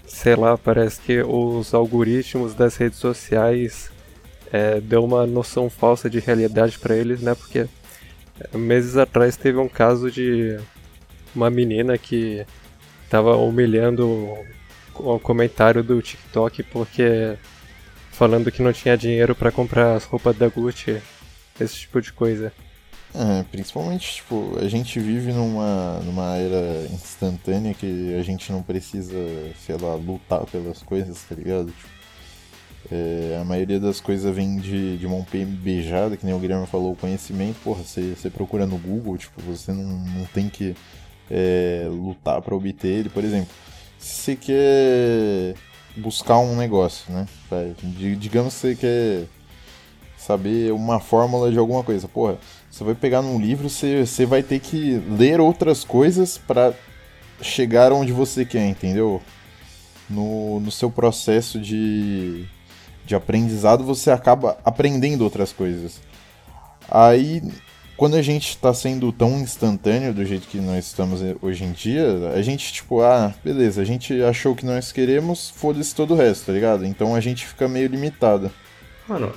[0.06, 3.92] sei lá, parece que os algoritmos das redes sociais
[4.52, 7.34] é, deu uma noção falsa de realidade pra eles, né?
[7.36, 7.68] Porque
[8.40, 10.60] é, meses atrás teve um caso de
[11.36, 12.46] uma menina que
[13.10, 14.38] tava humilhando
[14.96, 17.38] o comentário do TikTok porque
[18.12, 21.02] falando que não tinha dinheiro pra comprar as roupas da Gucci,
[21.60, 22.52] esse tipo de coisa.
[23.16, 29.16] É, principalmente, tipo, a gente vive numa, numa era instantânea que a gente não precisa,
[29.66, 31.68] sei lá, lutar pelas coisas, tá ligado?
[31.68, 31.98] Tipo,
[32.92, 36.94] é, a maioria das coisas vem de, de mão beijada, que nem o Guilherme falou,
[36.94, 40.76] o conhecimento, porra, você, você procura no Google, tipo, você não, não tem que
[41.32, 43.50] é, lutar pra obter ele, por exemplo.
[43.98, 45.56] Se você quer
[45.98, 47.26] buscar um negócio, né?
[48.20, 49.28] Digamos que você quer
[50.28, 52.38] saber uma fórmula de alguma coisa, porra,
[52.70, 56.74] você vai pegar num livro, você, você vai ter que ler outras coisas pra
[57.42, 59.22] chegar onde você quer, entendeu?
[60.10, 62.46] No, no seu processo de,
[63.06, 66.02] de aprendizado, você acaba aprendendo outras coisas.
[66.90, 67.42] Aí,
[67.96, 72.32] quando a gente está sendo tão instantâneo do jeito que nós estamos hoje em dia,
[72.36, 76.48] a gente, tipo, ah, beleza, a gente achou que nós queremos, foda-se todo o resto,
[76.48, 76.86] tá ligado?
[76.86, 78.52] Então a gente fica meio limitado.
[79.08, 79.34] Mano,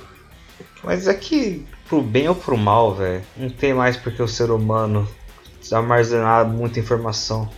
[0.83, 4.49] mas é que pro bem ou pro mal, velho, não tem mais porque o ser
[4.51, 5.07] humano
[5.55, 7.49] precisa armazenar muita informação.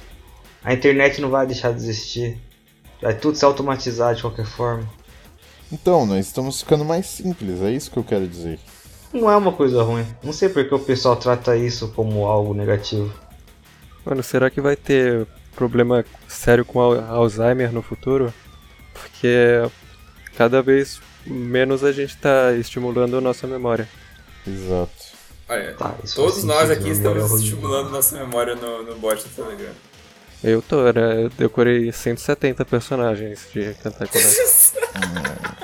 [0.63, 2.37] A internet não vai deixar de existir.
[3.01, 4.87] Vai tudo se automatizar de qualquer forma.
[5.71, 8.59] Então, nós estamos ficando mais simples, é isso que eu quero dizer.
[9.11, 10.05] Não é uma coisa ruim.
[10.23, 13.13] Não sei porque o pessoal trata isso como algo negativo.
[14.05, 18.33] Mano, será que vai ter problema sério com al- Alzheimer no futuro?
[18.93, 19.61] Porque
[20.35, 23.87] cada vez menos a gente tá estimulando a nossa memória.
[24.47, 25.13] Exato.
[25.49, 29.29] Olha, Tá, todos nós aqui memória estamos é estimulando nossa memória no, no bot do
[29.29, 29.73] Telegram.
[30.43, 31.23] Eu tô, né?
[31.23, 35.63] Eu decorei 170 personagens de Cantar Conecta.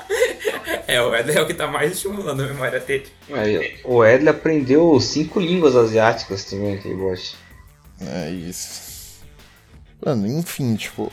[0.86, 3.06] É, o Eder é o que tá mais estimulando a memória dele.
[3.32, 7.36] Aí, o Edley aprendeu cinco línguas asiáticas também, aquele bot.
[8.00, 9.20] É isso.
[10.04, 11.12] Mano, enfim, tipo,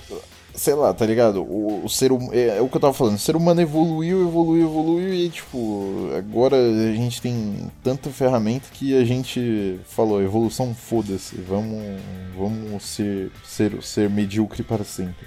[0.58, 1.41] sei lá, tá ligado?
[1.41, 4.28] O, o ser hum- é, é o que eu tava falando, o ser humano evoluiu,
[4.28, 10.76] evoluiu, evoluiu e tipo, agora a gente tem tanta ferramenta que a gente falou, evolução
[10.76, 12.02] foda-se, vamos
[12.36, 15.26] vamos ser ser ser medíocre para sempre.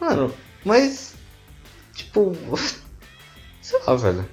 [0.00, 0.32] Mano,
[0.64, 1.14] mas.
[1.94, 2.36] Tipo.
[3.60, 4.28] Sei lá, velho.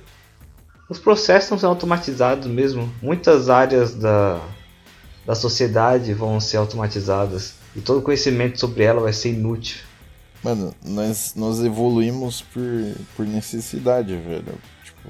[0.90, 2.92] Os processos estão sendo automatizados mesmo.
[3.02, 4.40] Muitas áreas da,
[5.26, 7.56] da sociedade vão ser automatizadas.
[7.76, 9.82] E todo conhecimento sobre ela vai ser inútil.
[10.44, 12.62] Mano, nós, nós evoluímos por,
[13.16, 14.60] por necessidade, velho.
[14.84, 15.10] Tipo,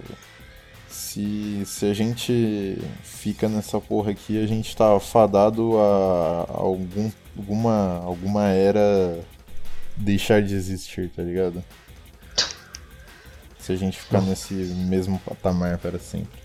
[0.87, 7.11] se, se a gente fica nessa porra aqui, a gente tá fadado a, a algum,
[7.35, 9.19] alguma, alguma era
[9.97, 11.63] deixar de existir, tá ligado?
[13.59, 16.41] Se a gente ficar nesse mesmo patamar para sempre.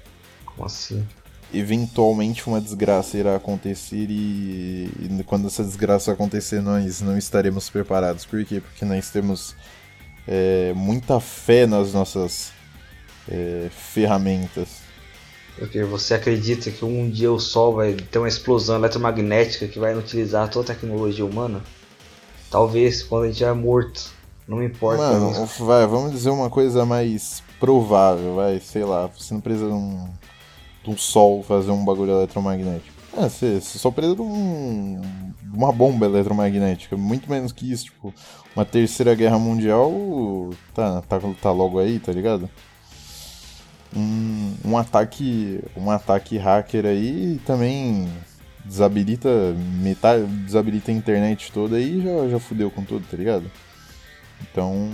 [0.47, 1.07] Como assim?
[1.53, 8.25] Eventualmente uma desgraça irá acontecer e, e quando essa desgraça acontecer nós não estaremos preparados.
[8.27, 8.61] Por quê?
[8.61, 9.57] Porque nós temos
[10.27, 12.53] é, muita fé nas nossas
[13.29, 14.69] é, ferramentas.
[15.59, 19.97] Porque você acredita que um dia o Sol vai ter uma explosão eletromagnética que vai
[19.97, 21.63] utilizar toda a tecnologia humana?
[22.51, 24.19] Talvez quando a gente estiver morto.
[24.47, 25.03] Não importa.
[25.03, 25.65] Mano, isso.
[25.65, 30.09] vai, vamos dizer uma coisa mais provável, vai, sei lá, você não precisa de um,
[30.91, 32.97] um sol fazer um bagulho eletromagnético.
[33.17, 35.01] É, você, você só precisa de um,
[35.53, 38.15] uma bomba eletromagnética, muito menos que isso, tipo,
[38.55, 42.49] uma terceira guerra mundial tá, tá, tá logo aí, tá ligado?
[43.97, 48.07] Um, um ataque um ataque hacker aí também
[48.63, 49.31] desabilita
[49.83, 53.51] metade, desabilita a internet toda aí já, já fudeu com tudo, tá ligado?
[54.43, 54.91] Então,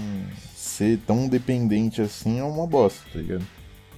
[0.54, 3.44] ser tão dependente assim é uma bosta, tá ligado?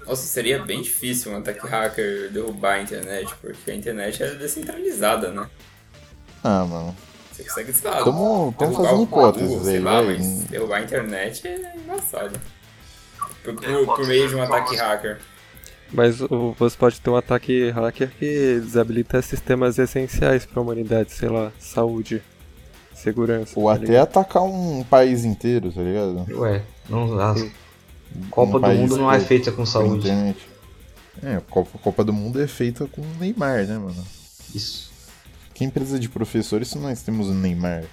[0.06, 5.30] Nossa, seria bem difícil um ataque hacker derrubar a internet, porque a internet é descentralizada,
[5.30, 5.48] né?
[6.44, 6.96] Ah, mano.
[7.32, 10.82] Você consegue, sei lá, Tamo- tamo derrubar fazendo o hipóteses aí, lá, mas derrubar a
[10.82, 12.40] internet é embaçado.
[13.42, 15.18] Por, por- por meio de um ataque hacker.
[15.92, 21.28] Mas você pode ter um ataque hacker que desabilita sistemas essenciais para a humanidade, sei
[21.28, 22.22] lá, saúde,
[22.94, 23.52] segurança.
[23.58, 24.02] Ou tá até ligado?
[24.02, 26.26] atacar um país inteiro, tá ligado?
[26.40, 27.50] Ué, não, Um
[28.30, 29.98] Copa do Mundo não é feita com saúde.
[29.98, 30.38] internet.
[31.22, 34.06] É, a Copa, Copa do Mundo é feita com Neymar, né, mano?
[34.54, 34.90] Isso.
[35.54, 37.84] Quem precisa de professores se nós temos o Neymar?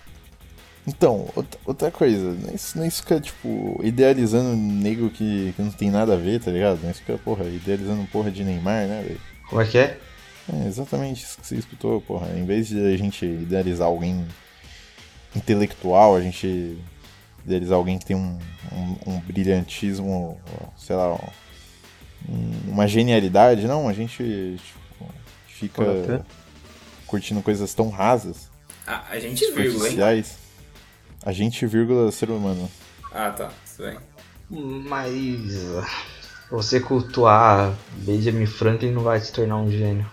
[0.86, 5.90] Então, outra, outra coisa, nós, nós fica, tipo, idealizando um nego que, que não tem
[5.90, 6.84] nada a ver, tá ligado?
[6.84, 9.22] Nós fica, porra, idealizando porra de Neymar, né, velho?
[9.50, 9.98] Como é que é?
[10.52, 12.28] É exatamente isso que você escutou, porra.
[12.38, 14.26] Em vez de a gente idealizar alguém
[15.34, 16.78] intelectual, a gente
[17.46, 18.38] idealizar alguém que tem um,
[18.72, 20.40] um, um brilhantismo,
[20.78, 21.14] sei lá,
[22.28, 25.12] um- uma genialidade, não, a gente tipo,
[25.48, 26.26] fica
[27.08, 28.50] curtindo coisas tão rasas,
[28.88, 30.24] Ah, a gente vírgula, hein?
[31.26, 32.70] A gente, vírgula, ser humano.
[33.12, 33.50] Ah, tá.
[33.78, 33.98] Tudo bem.
[34.50, 35.54] Mas.
[36.52, 40.06] Você cultuar Benjamin Franklin não vai te tornar um gênio.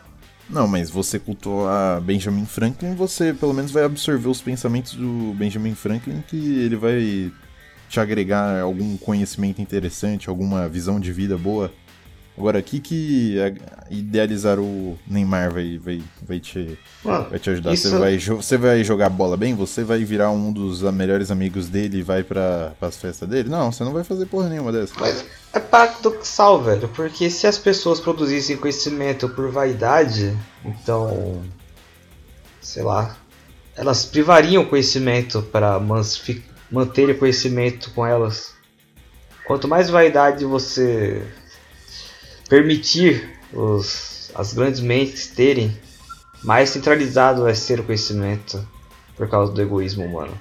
[0.50, 5.32] Não, mas você cultou a Benjamin Franklin, você pelo menos vai absorver os pensamentos do
[5.34, 7.30] Benjamin Franklin, que ele vai
[7.88, 11.72] te agregar algum conhecimento interessante, alguma visão de vida boa.
[12.40, 17.74] Agora, aqui que a- idealizar o Neymar vai, vai, vai, te, Mano, vai te ajudar.
[17.74, 19.54] Isso- Você, vai, jo- você vai jogar bola bem?
[19.54, 23.50] Você vai virar um dos melhores amigos dele e vai para as festas dele?
[23.50, 24.94] Não, você não vai fazer porra nenhuma dessa.
[24.98, 25.22] Mas
[25.52, 31.42] é paradoxal, velho, porque se as pessoas produzissem conhecimento por vaidade, então.
[32.62, 33.16] sei lá.
[33.76, 35.78] Elas privariam o conhecimento para
[36.70, 38.54] manter o conhecimento com elas.
[39.46, 41.22] Quanto mais vaidade você
[42.50, 45.74] permitir os, as grandes mentes terem,
[46.42, 48.66] mais centralizado vai ser o conhecimento
[49.16, 50.32] por causa do egoísmo humano.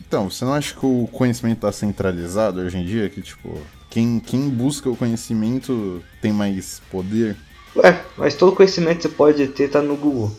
[0.00, 3.08] Então, você não acha que o conhecimento tá centralizado hoje em dia?
[3.10, 7.36] Que, tipo, quem, quem busca o conhecimento tem mais poder?
[7.74, 10.30] Ué, mas todo conhecimento que você pode ter tá no Google.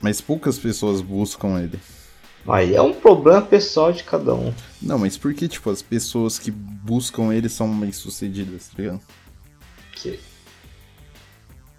[0.00, 1.78] Mas poucas pessoas buscam ele.
[2.48, 4.52] Aí é um problema pessoal de cada um.
[4.82, 9.00] Não, mas por que, tipo, as pessoas que buscam ele são mais sucedidas, tá ligado?
[9.92, 10.18] Que...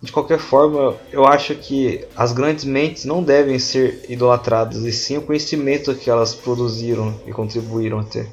[0.02, 5.18] De qualquer forma, eu acho que as grandes mentes não devem ser idolatradas, e sim
[5.18, 8.28] o conhecimento que elas produziram e contribuíram a ter.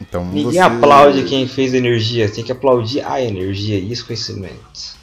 [0.00, 4.96] Então, Ninguém você- aplaude quem fez energia, tem que aplaudir a energia e os conhecimentos.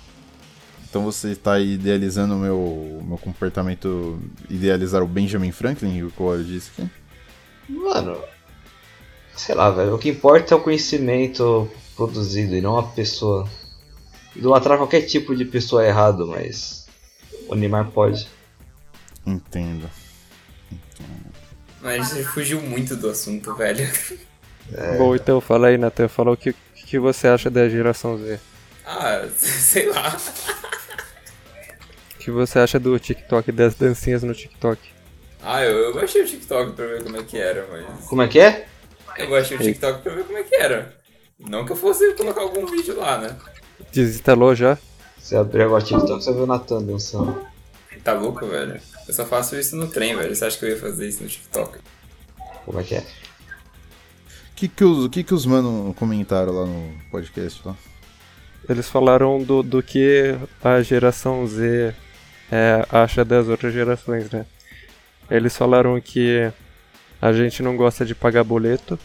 [0.89, 6.43] Então você tá idealizando o meu, meu comportamento, idealizar o Benjamin Franklin, o que eu
[6.43, 6.88] disse aqui?
[7.67, 8.17] Mano,
[9.36, 13.49] sei lá, velho, o que importa é o conhecimento produzido e não a pessoa.
[14.36, 16.88] Idolatrar qualquer tipo de pessoa é errado, mas
[17.48, 18.28] o Neymar pode.
[19.26, 19.89] Entendo.
[21.82, 23.88] Mas a gente fugiu muito do assunto, velho.
[24.98, 26.08] Bom, então fala aí, Nathan.
[26.08, 28.39] Fala o que, que você acha da geração Z.
[28.86, 30.17] Ah, sei lá.
[32.15, 34.82] O que você acha do TikTok, das dancinhas no TikTok?
[35.41, 38.06] Ah, eu, eu baixei o TikTok pra ver como é que era, mas.
[38.08, 38.65] Como é que é?
[39.17, 40.98] Eu baixei o TikTok pra ver como é que era.
[41.38, 43.38] Não que eu fosse colocar algum vídeo lá, né?
[43.91, 44.77] Desinstalou já?
[45.17, 47.45] Você abrir agora o TikTok, você ver o Natan dançando.
[48.03, 48.81] Tá louco, velho?
[49.07, 50.36] Eu só faço isso no trem, velho.
[50.36, 51.79] Você acha que eu ia fazer isso no TikTok?
[52.65, 52.99] Como é que é?
[52.99, 57.75] O que que os, que que os mano comentaram lá no podcast lá?
[58.67, 61.93] Eles falaram do, do que a geração Z
[62.51, 64.45] é, acha das outras gerações, né?
[65.29, 66.51] Eles falaram que
[67.21, 68.99] a gente não gosta de pagar boleto.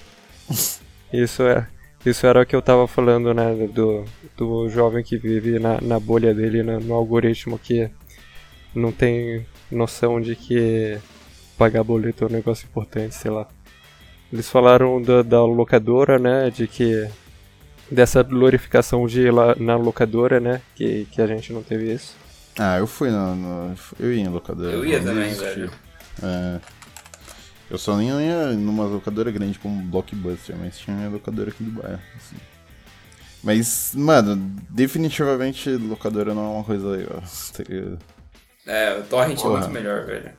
[1.12, 1.66] Isso é.
[2.04, 3.54] Isso era o que eu tava falando, né?
[3.72, 4.04] Do,
[4.36, 7.90] do jovem que vive na, na bolha dele, né, no algoritmo que
[8.74, 10.98] não tem noção de que
[11.56, 13.46] pagar boleto é um negócio importante, sei lá.
[14.32, 16.50] Eles falaram da, da locadora, né?
[16.50, 17.08] De que
[17.90, 20.60] dessa glorificação de ir lá na locadora, né?
[20.74, 22.14] Que, que a gente não teve isso.
[22.58, 23.74] Ah, eu fui na.
[23.98, 24.72] eu ia em locadora.
[24.72, 25.70] Eu ia também, velho.
[26.22, 26.60] É.
[27.70, 31.82] Eu só nem ia numa locadora grande como Blockbuster, mas tinha minha locadora aqui do
[31.82, 32.00] bairro.
[32.16, 32.36] assim.
[33.42, 34.36] Mas, mano,
[34.70, 37.22] definitivamente locadora não é uma coisa legal.
[37.56, 37.98] tá ligado?
[38.66, 39.60] É, o Torrent é Porra.
[39.60, 40.30] muito melhor, velho.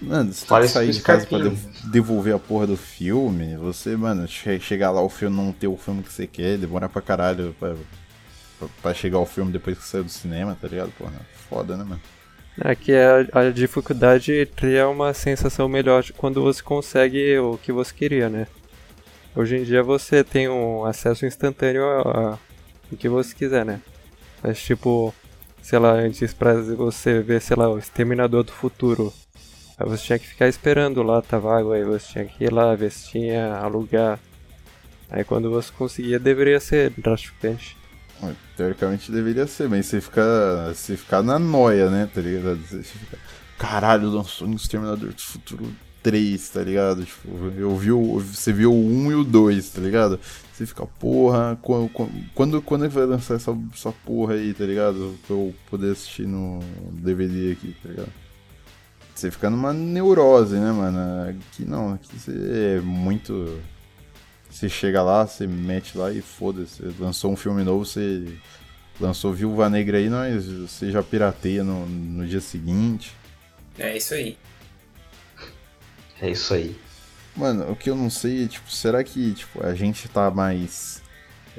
[0.00, 1.38] Mano, você tem Fala que isso sair de casa pra
[1.90, 3.56] devolver a porra do filme.
[3.56, 6.88] Você, mano, che- chegar lá o filme não ter o filme que você quer, demorar
[6.88, 7.74] pra caralho pra,
[8.58, 10.92] pra, pra chegar o filme depois que saiu do cinema, tá ligado?
[10.92, 11.12] Porra,
[11.50, 12.00] foda, né, mano?
[12.60, 17.56] É que a, a dificuldade de criar uma sensação melhor de quando você consegue o
[17.56, 18.48] que você queria, né?
[19.34, 22.38] Hoje em dia você tem um acesso instantâneo a, a
[22.90, 23.80] o que você quiser, né?
[24.42, 25.14] Mas tipo,
[25.62, 29.12] sei lá, antes pra você ver, sei lá, o Exterminador do Futuro.
[29.78, 32.74] Aí você tinha que ficar esperando lá, tá vago, aí você tinha que ir lá,
[32.74, 34.18] ver se tinha, alugar.
[35.08, 37.77] Aí quando você conseguia, deveria ser gratificante.
[38.56, 42.58] Teoricamente deveria ser, mas você fica, você fica na noia, né, tá ligado?
[42.58, 43.18] Você fica,
[43.58, 47.04] caralho, lançou um Exterminador do Futuro 3, tá ligado?
[47.04, 50.18] Tipo, eu vi o, você viu o 1 e o 2, tá ligado?
[50.52, 51.90] Você fica, porra, quando,
[52.34, 55.16] quando, quando vai lançar essa, essa porra aí, tá ligado?
[55.26, 56.60] Pra eu poder assistir no
[56.92, 58.12] DVD aqui, tá ligado?
[59.14, 61.28] Você fica numa neurose, né, mano?
[61.28, 63.58] Aqui não, aqui você é muito.
[64.50, 66.82] Você chega lá, você mete lá e foda-se.
[66.98, 68.24] Lançou um filme novo, você
[69.00, 73.12] lançou Viúva Negra aí, nós, você já pirateia no, no dia seguinte.
[73.78, 74.36] É isso aí.
[76.20, 76.76] É isso aí.
[77.36, 81.00] Mano, o que eu não sei é, tipo, será que tipo, a gente tá mais.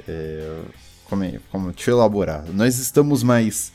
[0.06, 0.58] É,
[1.04, 2.44] como, é, como, deixa eu elaborar.
[2.52, 3.72] Nós estamos mais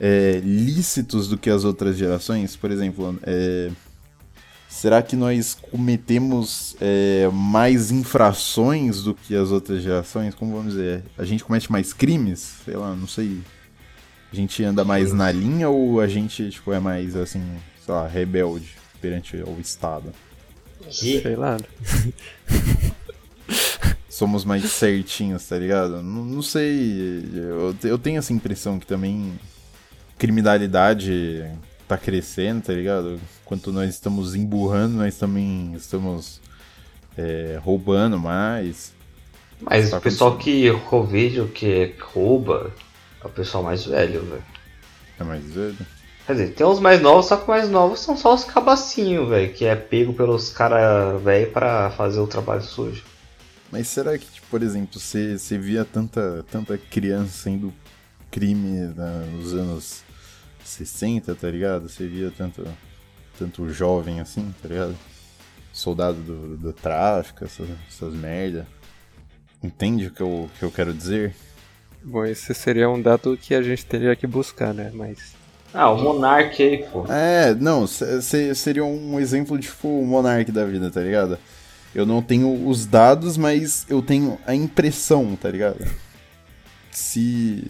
[0.00, 2.56] é, lícitos do que as outras gerações?
[2.56, 3.70] Por exemplo, é,
[4.74, 10.34] será que nós cometemos é, mais infrações do que as outras gerações?
[10.34, 11.04] Como vamos dizer?
[11.16, 12.56] A gente comete mais crimes?
[12.64, 13.40] Sei lá, não sei.
[14.32, 17.40] A gente anda mais na linha ou a gente tipo, é mais, assim,
[17.84, 20.12] sei lá, rebelde perante o Estado?
[20.90, 21.22] Que?
[21.22, 21.56] Sei lá.
[24.10, 26.02] Somos mais certinhos, tá ligado?
[26.02, 27.24] Não, não sei.
[27.32, 29.38] Eu, eu tenho essa impressão que também
[30.18, 31.44] criminalidade
[31.86, 33.20] tá crescendo, tá ligado?
[33.42, 36.40] Enquanto nós estamos emburrando, nós também estamos
[37.16, 38.92] é, roubando mais.
[39.60, 42.72] Mas tá o pessoal que eu vejo que rouba
[43.22, 44.44] é o pessoal mais velho, velho.
[45.18, 45.76] É mais velho?
[46.26, 49.52] Quer dizer, tem uns mais novos, só que mais novos são só os cabacinhos, velho,
[49.52, 53.04] que é pego pelos caras velho para fazer o trabalho sujo.
[53.70, 57.72] Mas será que, tipo, por exemplo, você, via tanta, tanta criança sendo
[58.30, 60.03] crime né, nos anos
[60.64, 61.88] 60, tá ligado?
[61.88, 62.66] Você via tanto,
[63.38, 64.96] tanto jovem assim, tá ligado?
[65.72, 68.66] Soldado do, do tráfico, essas, essas merda.
[69.62, 71.34] Entende o que eu, que eu quero dizer?
[72.02, 74.90] Bom, esse seria um dado que a gente teria que buscar, né?
[74.94, 75.34] Mas
[75.74, 77.04] ah, o Monark aí, pô.
[77.08, 81.36] É, não, seria um exemplo de tipo o Monark da vida, tá ligado?
[81.92, 85.84] Eu não tenho os dados, mas eu tenho a impressão, tá ligado?
[86.94, 87.64] Se,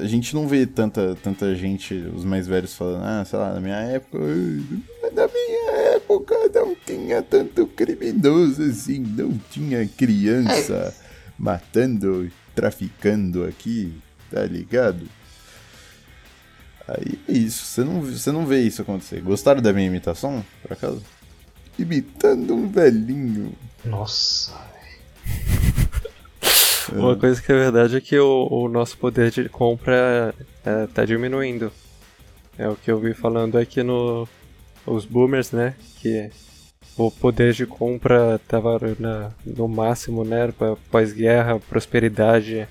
[0.00, 3.60] a gente não vê tanta, tanta gente, os mais velhos falando, ah, sei lá, na
[3.60, 4.18] minha época,
[5.12, 10.92] na minha época não tinha tanto criminoso assim, não tinha criança é.
[11.36, 13.92] matando, traficando aqui,
[14.30, 15.08] tá ligado?
[16.86, 19.20] Aí é isso, você não, você não vê isso acontecer.
[19.20, 21.02] Gostaram da minha imitação, por acaso?
[21.76, 23.52] Imitando um velhinho.
[23.84, 24.52] Nossa,
[26.92, 31.04] Uma coisa que é verdade é que o, o nosso poder de compra é, tá
[31.04, 31.72] diminuindo.
[32.58, 34.28] É o que eu vi falando aqui no
[34.86, 35.74] os boomers, né?
[36.00, 36.30] Que
[36.96, 40.52] o poder de compra tava na, no máximo, né?
[40.90, 42.66] Pós-guerra, prosperidade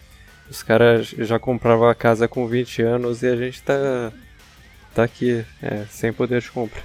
[0.49, 4.11] os caras já compravam a casa com 20 anos e a gente tá,
[4.95, 6.81] tá aqui, é, sem poder de compra.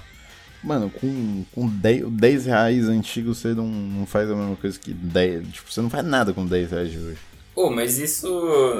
[0.65, 4.91] Mano, com, com 10, 10 reais antigos você não, não faz a mesma coisa que
[4.91, 5.47] 10.
[5.49, 7.17] Tipo, você não faz nada com 10 reais de hoje.
[7.53, 8.27] Pô, oh, mas isso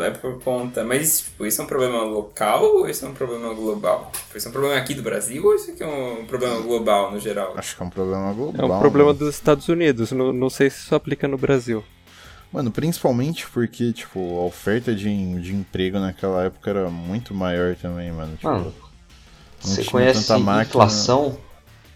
[0.02, 0.84] é por conta.
[0.84, 4.12] Mas tipo, isso é um problema local ou isso é um problema global?
[4.12, 7.12] Tipo, isso é um problema aqui do Brasil ou isso aqui é um problema global
[7.12, 7.54] no geral?
[7.56, 8.72] Acho que é um problema global.
[8.72, 10.12] É um problema dos Estados Unidos.
[10.12, 11.84] Não, não sei se isso aplica no Brasil.
[12.52, 18.12] Mano, principalmente porque, tipo, a oferta de, de emprego naquela época era muito maior também,
[18.12, 18.36] mano.
[18.36, 18.74] Tipo, mano,
[19.60, 20.64] você conhece máquina...
[20.64, 21.38] inflação?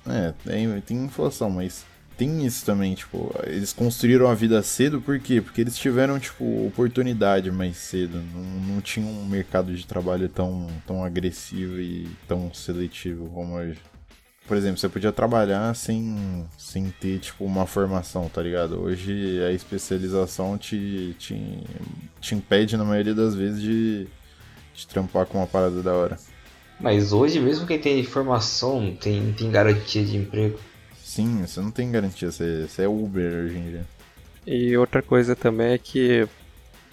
[0.10, 1.86] É, tem, tem inflação, mas
[2.18, 5.40] tem isso também, tipo, eles construíram a vida cedo, por quê?
[5.40, 10.68] Porque eles tiveram, tipo, oportunidade mais cedo, não, não tinha um mercado de trabalho tão,
[10.86, 13.80] tão agressivo e tão seletivo como hoje
[14.50, 18.82] por exemplo, você podia trabalhar sem, sem ter, tipo, uma formação, tá ligado?
[18.82, 21.64] Hoje a especialização te, te,
[22.20, 24.08] te impede, na maioria das vezes, de,
[24.74, 26.18] de trampar com uma parada da hora.
[26.80, 30.58] Mas hoje, mesmo quem tem formação, tem, tem garantia de emprego.
[31.04, 33.86] Sim, você não tem garantia, você, você é Uber hoje em dia.
[34.48, 36.28] E outra coisa também é que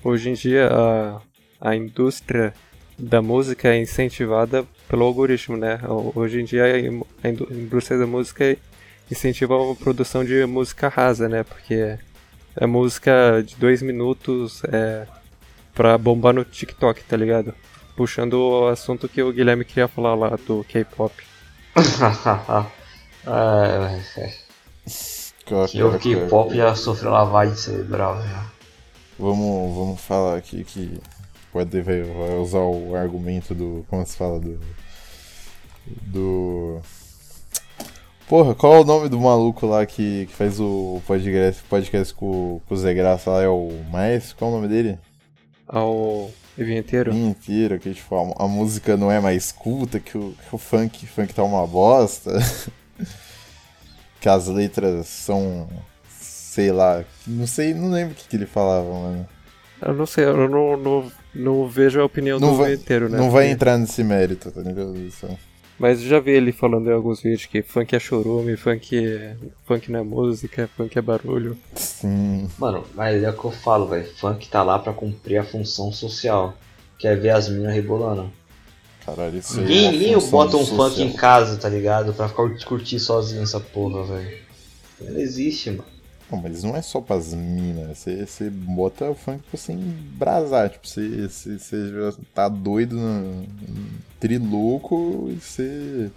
[0.02, 1.20] hoje em dia a,
[1.60, 2.52] a indústria
[2.98, 5.78] da música é incentivada pelo algoritmo, né?
[6.14, 6.64] Hoje em dia
[7.22, 8.56] a indústria da música
[9.10, 11.44] incentiva a produção de música rasa, né?
[11.44, 11.98] Porque
[12.56, 15.06] é música de dois minutos é,
[15.74, 17.54] pra bombar no TikTok, tá ligado?
[17.96, 21.14] Puxando o assunto que o Guilherme queria falar lá do K-pop.
[23.26, 24.32] é, é.
[25.46, 28.44] Que o K-pop já sofreu lavagem cerebral já.
[29.18, 31.00] Vamos, vamos falar aqui que
[31.50, 32.02] pode vai,
[32.38, 33.86] usar o argumento do.
[33.88, 34.38] Como se fala?
[34.40, 34.60] Do.
[35.86, 36.80] Do.
[38.28, 42.60] Porra, qual é o nome do maluco lá que, que faz o podcast, podcast com,
[42.66, 43.42] com o Zé Graça lá?
[43.42, 44.36] É o Maestro?
[44.36, 44.98] Qual é o nome dele?
[45.66, 47.12] Ah, o Vinheteiro.
[47.12, 51.04] Vinheteiro, que tipo, a, a, música não é mais culta, que o, que o funk,
[51.04, 52.32] o funk tá uma bosta.
[54.20, 55.68] que as letras são
[56.56, 57.04] sei lá.
[57.26, 59.28] Não sei, não lembro o que, que ele falava, mano.
[59.82, 63.18] Eu não sei, eu não, não, não vejo a opinião Não do vai, inteiro, né?
[63.18, 64.96] não vai Porque- entrar nesse mérito, tá ligado?
[64.96, 65.28] Isso.
[65.78, 70.00] Mas já vi ele falando em alguns vídeos que funk é chorume, funk, funk não
[70.00, 71.56] é música, funk é barulho.
[71.74, 72.48] Sim.
[72.58, 74.06] Mano, mas é o que eu falo, velho.
[74.16, 76.56] Funk tá lá pra cumprir a função social.
[76.98, 78.30] Que é ver as minas rebolando.
[79.04, 80.90] Caralho, isso aí é Ninguém, função bota um social.
[80.90, 82.14] funk em casa, tá ligado?
[82.14, 84.38] Pra ficar curtir sozinho essa porra, velho.
[84.98, 85.95] Não existe, mano.
[86.30, 87.98] Não, mas não é só pras minas.
[87.98, 90.70] Você, você bota o funk pra você embrasar.
[90.70, 93.46] Tipo, você, você, já tá doido, no,
[94.18, 96.10] trilouco e você,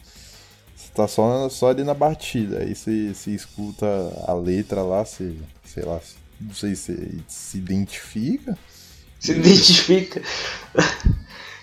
[0.75, 2.59] você tá só, só ali na batida.
[2.59, 3.85] Aí você, escuta
[4.27, 5.99] a letra lá, você, sei lá,
[6.41, 8.57] não sei se se identifica.
[9.19, 10.21] Se identifica.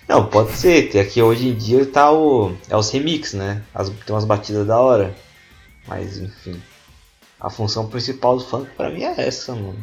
[0.07, 0.89] Não, pode ser.
[0.89, 2.55] Tem aqui hoje em dia tá o.
[2.69, 3.61] É os remix, né?
[3.73, 5.13] As, tem umas batidas da hora.
[5.85, 6.61] Mas enfim.
[7.39, 9.77] A função principal do funk pra mim é essa, mano.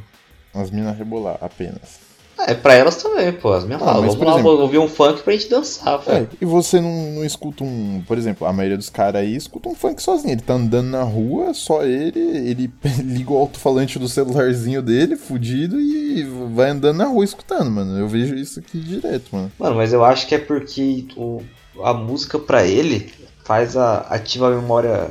[0.52, 2.02] As minas rebolar apenas.
[2.36, 3.52] É, pra elas também, pô.
[3.52, 6.28] As minhas Ah, falam, vamos lá exemplo- ouvir um funk pra gente dançar, É, velho.
[6.40, 8.02] e você não, não escuta um.
[8.07, 10.32] Por exemplo, a maioria dos caras aí escuta um funk sozinho.
[10.32, 12.72] Ele tá andando na rua, só ele, ele
[13.05, 17.96] liga o alto-falante do celularzinho dele, fudido, e vai andando na rua escutando, mano.
[17.96, 19.52] Eu vejo isso aqui direto, mano.
[19.57, 21.40] Mano, mas eu acho que é porque o,
[21.84, 23.12] a música pra ele
[23.44, 25.09] faz a ativa a memória.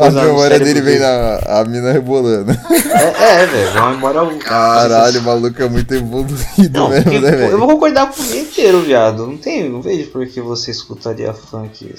[0.00, 2.50] A memória dele vem na a mina rebolando.
[2.52, 3.70] É, é, velho.
[3.72, 4.38] Uma memória.
[4.38, 6.38] Caralho, o maluco é muito evoluído
[6.72, 7.58] Não, mesmo, porque, né, pô, eu velho?
[7.58, 9.26] vou concordar com o dia inteiro, viado.
[9.26, 11.94] Não tem, não vejo por que você escutaria funk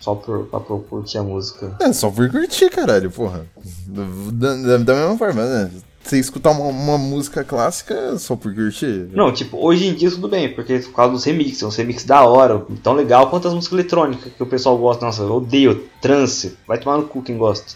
[0.00, 1.74] só por, pra por curtir a música.
[1.80, 3.44] É só por curtir, caralho, porra.
[3.86, 5.70] Da, da- da mesma forma, né?
[6.04, 9.08] Você escutar uma, uma música clássica só por curtir.
[9.10, 12.04] Não, tipo, hoje em dia tudo bem, porque por causa dos remixes, são os remixes
[12.04, 15.06] da hora, tão legal quanto as músicas eletrônicas que o pessoal gosta.
[15.06, 17.72] Nossa, eu odeio trance, vai tomar no cu quem gosta.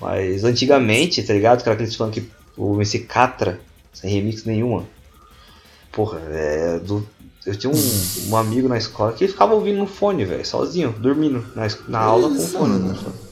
[0.00, 1.62] Mas antigamente, tá ligado?
[1.62, 3.60] Que era aqueles funk, o MC Catra,
[3.92, 4.86] sem remix nenhuma.
[5.92, 6.78] Porra, é.
[6.78, 7.06] Do,
[7.44, 11.44] eu tinha um, um amigo na escola que ficava ouvindo no fone, velho, sozinho, dormindo
[11.54, 12.78] na, na aula com o fone.
[12.78, 13.27] mano.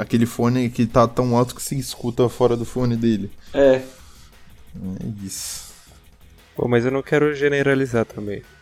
[0.00, 3.30] Aquele fone que tá tão alto que se escuta fora do fone dele.
[3.52, 3.82] É, É
[5.24, 5.70] isso.
[6.56, 8.42] Pô, mas eu não quero generalizar também.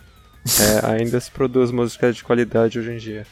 [0.49, 3.27] É, ainda se produz música de qualidade hoje em dia.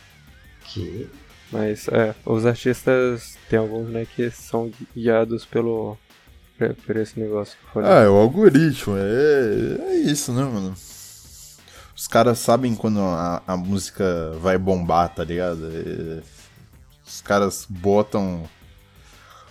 [0.66, 1.08] que.
[1.50, 5.96] Mas é, os artistas tem alguns né, que são guiados pelo
[6.84, 7.84] por- esse negócio que foi.
[7.84, 10.74] Ah, é o algoritmo, é, é isso, né, mano?
[11.96, 15.64] Os caras sabem quando a, a música vai bombar, tá ligado?
[15.72, 16.22] É,
[17.06, 18.48] os caras botam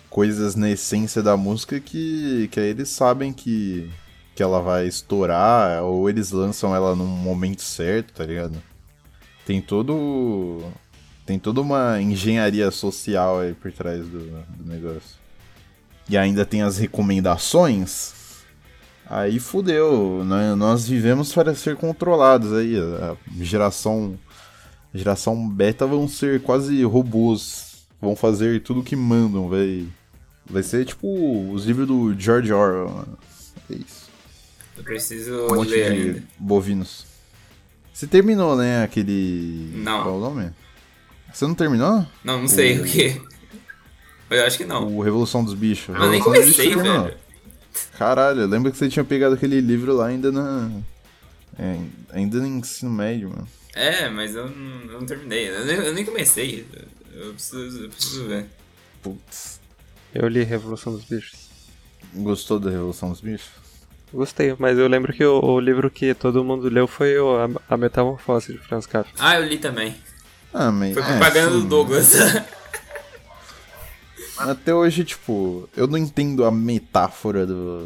[0.09, 3.89] coisas na essência da música que, que aí eles sabem que,
[4.35, 8.61] que ela vai estourar, ou eles lançam ela num momento certo, tá ligado?
[9.45, 10.63] Tem todo.
[11.25, 15.17] Tem toda uma engenharia social aí por trás do, do negócio.
[16.07, 18.13] E ainda tem as recomendações.
[19.07, 20.55] Aí fudeu, né?
[20.55, 22.75] nós vivemos para ser controlados aí.
[22.77, 24.17] A geração
[24.95, 27.75] geração beta vão ser quase robôs.
[28.01, 29.85] Vão fazer tudo que mandam, vai
[30.47, 31.07] vai ser tipo
[31.51, 32.89] os livros do George Orwell.
[32.89, 33.17] mano.
[33.69, 34.05] É isso.
[34.77, 36.23] Eu preciso Um monte ler de ainda.
[36.37, 37.05] bovinos.
[37.93, 40.03] Você terminou, né, aquele Não.
[40.03, 40.51] qual é o nome?
[41.33, 42.05] Você não terminou?
[42.23, 43.21] Não, não sei o que.
[44.29, 44.95] Eu acho que não.
[44.95, 45.95] O Revolução dos Bichos.
[45.95, 47.13] Eu nem Revolução comecei, velho.
[47.97, 50.69] Caralho, eu lembro que você tinha pegado aquele livro lá ainda na.
[51.57, 51.79] é,
[52.13, 53.47] ainda no ensino médio, mano.
[53.75, 55.49] É, mas eu não, eu não terminei.
[55.49, 56.65] Eu nem, eu nem comecei.
[57.13, 58.45] Eu preciso, eu preciso ver.
[59.03, 59.59] Putz.
[60.13, 61.49] Eu li Revolução dos Bichos.
[62.13, 63.49] Gostou da Revolução dos Bichos?
[64.13, 67.49] Gostei, mas eu lembro que o, o livro que todo mundo leu foi o, a,
[67.73, 69.11] a Metamorfose de Franz Kafka.
[69.19, 69.93] Ah, eu li também.
[70.53, 70.93] Ah, mas.
[70.93, 71.61] Foi é, propaganda sim.
[71.61, 72.13] do Douglas.
[74.37, 77.85] Até hoje, tipo, eu não entendo a metáfora do,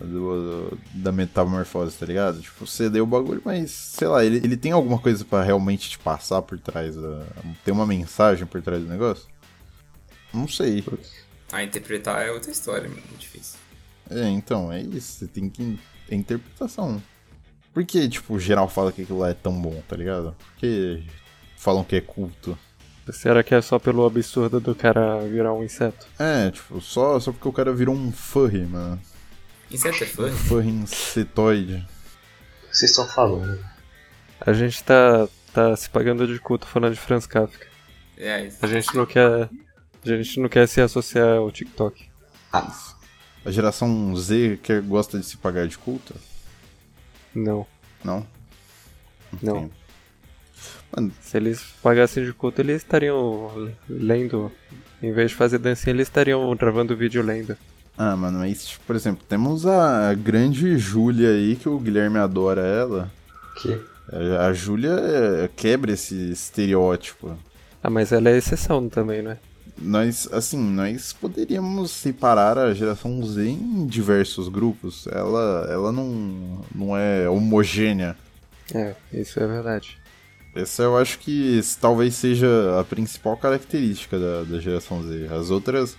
[0.00, 2.40] do- da metamorfose, tá ligado?
[2.40, 5.88] Tipo, você lê o bagulho, mas, sei lá, ele, ele tem alguma coisa pra realmente
[5.90, 7.24] te passar por trás da...
[7.64, 9.28] Tem uma mensagem por trás do negócio?
[10.34, 10.84] Não sei.
[11.52, 13.02] ah, interpretar é outra história, mano.
[13.14, 13.58] É difícil.
[14.10, 15.18] É, então, é isso.
[15.20, 15.78] Você tem que...
[16.10, 17.00] É interpretação.
[17.72, 20.34] Por que, tipo, geral fala que aquilo lá é tão bom, tá ligado?
[20.52, 21.04] Porque
[21.56, 22.58] falam que é culto.
[23.12, 26.06] Será que é só pelo absurdo do cara virar um inseto?
[26.18, 29.00] É, tipo, só, só porque o cara virou um furry, mano.
[29.70, 30.30] Inseto é?
[30.30, 31.86] Furry insetoide.
[32.64, 33.58] O que vocês estão falando?
[34.40, 37.66] A gente tá, tá se pagando de culto falando de Franz Kafka.
[38.16, 38.58] É, isso.
[38.62, 39.48] A gente não quer.
[40.04, 42.08] A gente não quer se associar ao TikTok.
[42.52, 42.72] Ah,
[43.44, 46.14] A geração Z que gosta de se pagar de culto?
[47.34, 47.66] Não.
[48.04, 48.26] Não?
[49.42, 49.56] Não.
[49.56, 49.72] Entendo.
[50.94, 54.50] Mano, Se eles pagassem de culto, eles estariam lendo
[55.02, 57.56] Em vez de fazer dancinha, eles estariam gravando vídeo lendo.
[57.96, 62.62] Ah, mano, mas, tipo, por exemplo, temos a grande Júlia aí, que o Guilherme adora
[62.62, 63.10] ela.
[63.60, 63.78] Que?
[64.12, 67.36] A a Júlia é, quebra esse estereótipo.
[67.82, 69.38] Ah, mas ela é exceção também, né?
[69.78, 75.06] Nós, assim, nós poderíamos separar a geração Z em diversos grupos.
[75.06, 78.16] Ela, ela não, não é homogênea.
[78.74, 79.98] É, isso é verdade.
[80.54, 85.28] Essa eu acho que talvez seja a principal característica da, da geração Z.
[85.32, 85.96] As outras,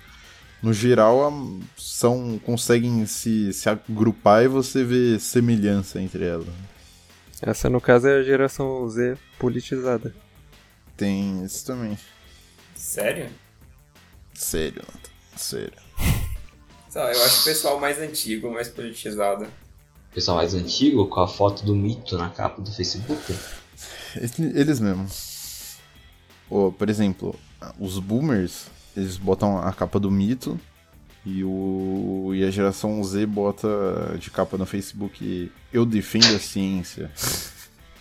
[0.61, 1.31] no geral,
[1.77, 6.47] são conseguem se, se agrupar e você vê semelhança entre elas.
[7.41, 10.13] Essa, no caso, é a geração Z politizada.
[10.97, 11.97] Tem isso também.
[12.75, 13.29] Sério?
[14.33, 15.09] Sério, Nathan.
[15.37, 15.73] Sério.
[16.89, 19.47] Sei lá, eu acho o pessoal mais antigo, mais politizado.
[20.13, 23.33] Pessoal mais antigo, com a foto do mito na capa do Facebook.
[24.15, 25.77] Ele- Eles mesmos.
[26.49, 27.35] Ô, por exemplo,
[27.79, 28.65] os boomers,
[28.95, 30.59] eles botam a capa do mito
[31.25, 33.67] e, o, e a geração Z bota
[34.19, 37.09] de capa no Facebook Eu defendo a ciência.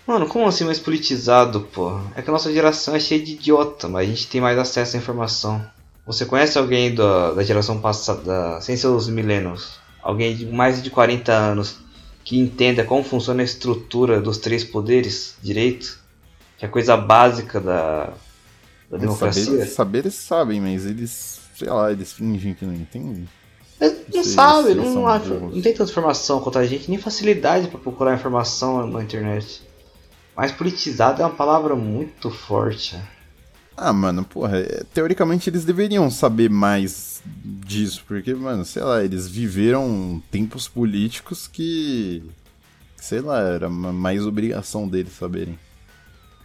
[0.07, 2.01] Mano, como assim mais politizado, pô?
[2.17, 4.97] É que a nossa geração é cheia de idiota, mas a gente tem mais acesso
[4.97, 5.65] à informação.
[6.07, 9.79] Você conhece alguém da, da geração passada, sem seus milênios?
[10.03, 11.77] Alguém de mais de 40 anos
[12.31, 15.99] que entenda como funciona a estrutura dos três poderes direito?
[16.57, 18.13] Que é a coisa básica da,
[18.89, 19.45] da democracia?
[19.47, 23.29] Saber, saber eles sabem, mas eles, sei lá, eles fingem que não entendem.
[23.81, 25.55] Eles não Vocês- sabe, vocês não, acha- burros.
[25.57, 29.63] não tem tanta informação quanto a gente, nem facilidade pra procurar informação na internet.
[30.37, 32.97] Mas politizado é uma palavra muito forte.
[33.83, 39.27] Ah, mano, porra, é, teoricamente eles deveriam saber mais disso, porque, mano, sei lá, eles
[39.27, 42.23] viveram tempos políticos que,
[42.95, 45.59] sei lá, era ma- mais obrigação deles saberem.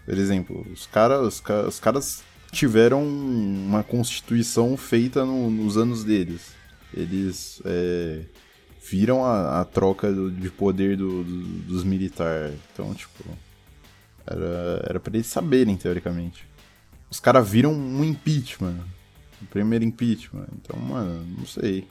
[0.05, 2.23] Por exemplo, os caras, os, ca- os caras
[2.53, 6.53] tiveram uma constituição feita no- nos anos deles.
[6.93, 8.21] Eles é,
[8.89, 12.55] viram a, a troca do- de poder do- do- dos militares.
[12.71, 13.25] Então, tipo,
[14.25, 16.47] era, era pra eles saberem, teoricamente.
[17.15, 18.75] Os caras viram um impeachment.
[19.41, 20.47] O primeiro impeachment.
[20.61, 21.87] Então, mano, não sei.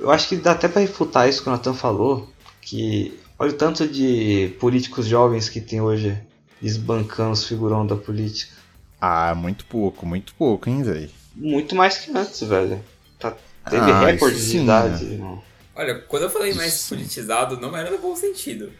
[0.00, 2.28] Eu acho que dá até pra refutar isso que o Nathan falou,
[2.60, 6.20] que olha o tanto de políticos jovens que tem hoje
[6.60, 8.52] desbancando os figurão da política.
[9.00, 11.10] Ah, muito pouco, muito pouco, hein, velho.
[11.36, 12.84] Muito mais que antes, velho.
[13.20, 13.30] Tá,
[13.70, 15.04] teve Ah, recorde de idade.
[15.04, 15.38] né?
[15.76, 16.88] Olha, quando eu falei mais Isso.
[16.88, 18.72] politizado, não era no bom sentido.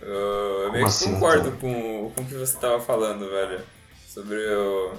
[0.00, 1.58] Eu, meio que assim, concordo então?
[1.58, 3.60] com, com o que você tava falando, velho.
[4.06, 4.92] Sobre o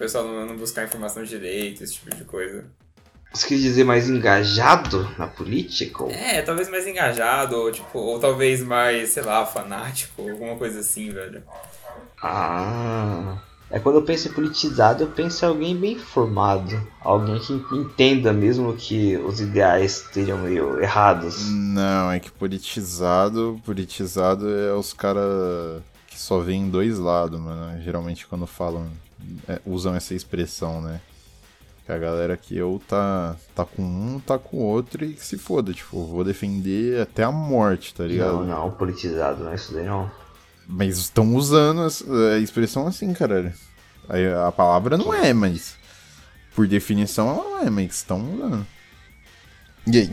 [0.00, 2.64] pessoal não, não buscar informação direito, esse tipo de coisa.
[3.32, 6.02] Você quer dizer mais engajado na política?
[6.02, 10.80] ou- É, talvez mais engajado, ou tipo, ou talvez mais, sei lá, fanático, alguma coisa
[10.80, 11.42] assim, velho.
[12.22, 13.38] Ah.
[13.70, 16.84] É quando eu penso em politizado, eu penso em alguém bem formado.
[17.00, 21.48] Alguém que entenda mesmo que os ideais estejam meio errados.
[21.50, 25.80] Não, é que politizado, politizado é os caras
[26.20, 27.80] só veem dois lados, mano.
[27.82, 28.88] Geralmente quando falam,
[29.48, 31.00] é, usam essa expressão, né?
[31.86, 35.24] Que a galera que ou tá, tá com um, tá com o outro e que
[35.24, 38.44] se foda, tipo, vou defender até a morte, tá ligado?
[38.44, 40.10] Não, não, politizado, não é isso daí não.
[40.66, 42.04] Mas estão usando essa-
[42.34, 43.52] a expressão assim, caralho.
[44.08, 45.76] Aí A palavra não é, mas.
[46.54, 48.66] Por definição ela não é, mas estão usando.
[49.86, 50.10] E aí?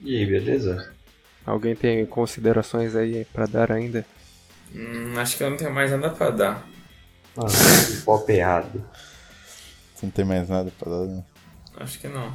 [0.00, 0.92] E aí, beleza?
[1.46, 4.04] Alguém tem considerações aí pra dar ainda?
[4.74, 6.66] Hum, acho que eu não tenho mais nada pra dar.
[7.34, 8.84] Que pop errado.
[9.94, 11.24] Você não tem mais nada pra dar, né?
[11.76, 12.34] Acho que não.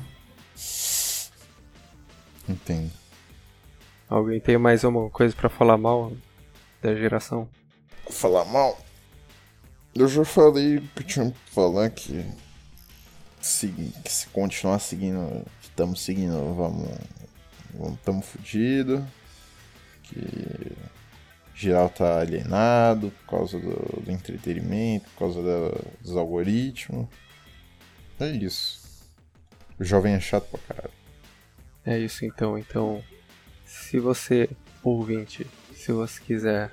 [2.47, 2.91] Entendo.
[4.09, 6.11] Alguém tem mais uma coisa pra falar mal
[6.81, 7.47] da geração?
[8.09, 8.77] Falar mal?
[9.95, 12.25] Eu já falei o que eu tinha pra falar que.
[13.41, 15.45] segui- que se continuar seguindo.
[15.61, 16.89] Estamos seguindo, vamos.
[17.73, 19.05] vamos tamo fudido.
[20.03, 20.71] Que.
[21.63, 27.07] Geral tá alienado por causa do, do entretenimento, por causa da- dos algoritmos.
[28.19, 28.81] É isso.
[29.79, 30.93] O jovem é chato pra caralho.
[31.85, 32.57] É isso então.
[32.57, 33.03] Então,
[33.65, 34.49] se você,
[34.83, 35.45] ouvinte,
[35.75, 36.71] se você quiser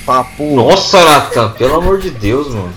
[0.06, 0.54] Papo.
[0.54, 2.72] Nossa, Natan, pelo amor de Deus, mano.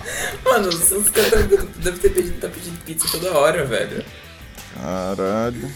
[0.52, 1.48] Mano, os, caras
[1.78, 4.04] devem ter pedido, tá pedindo pizza toda hora, velho.
[4.76, 5.72] Caralho.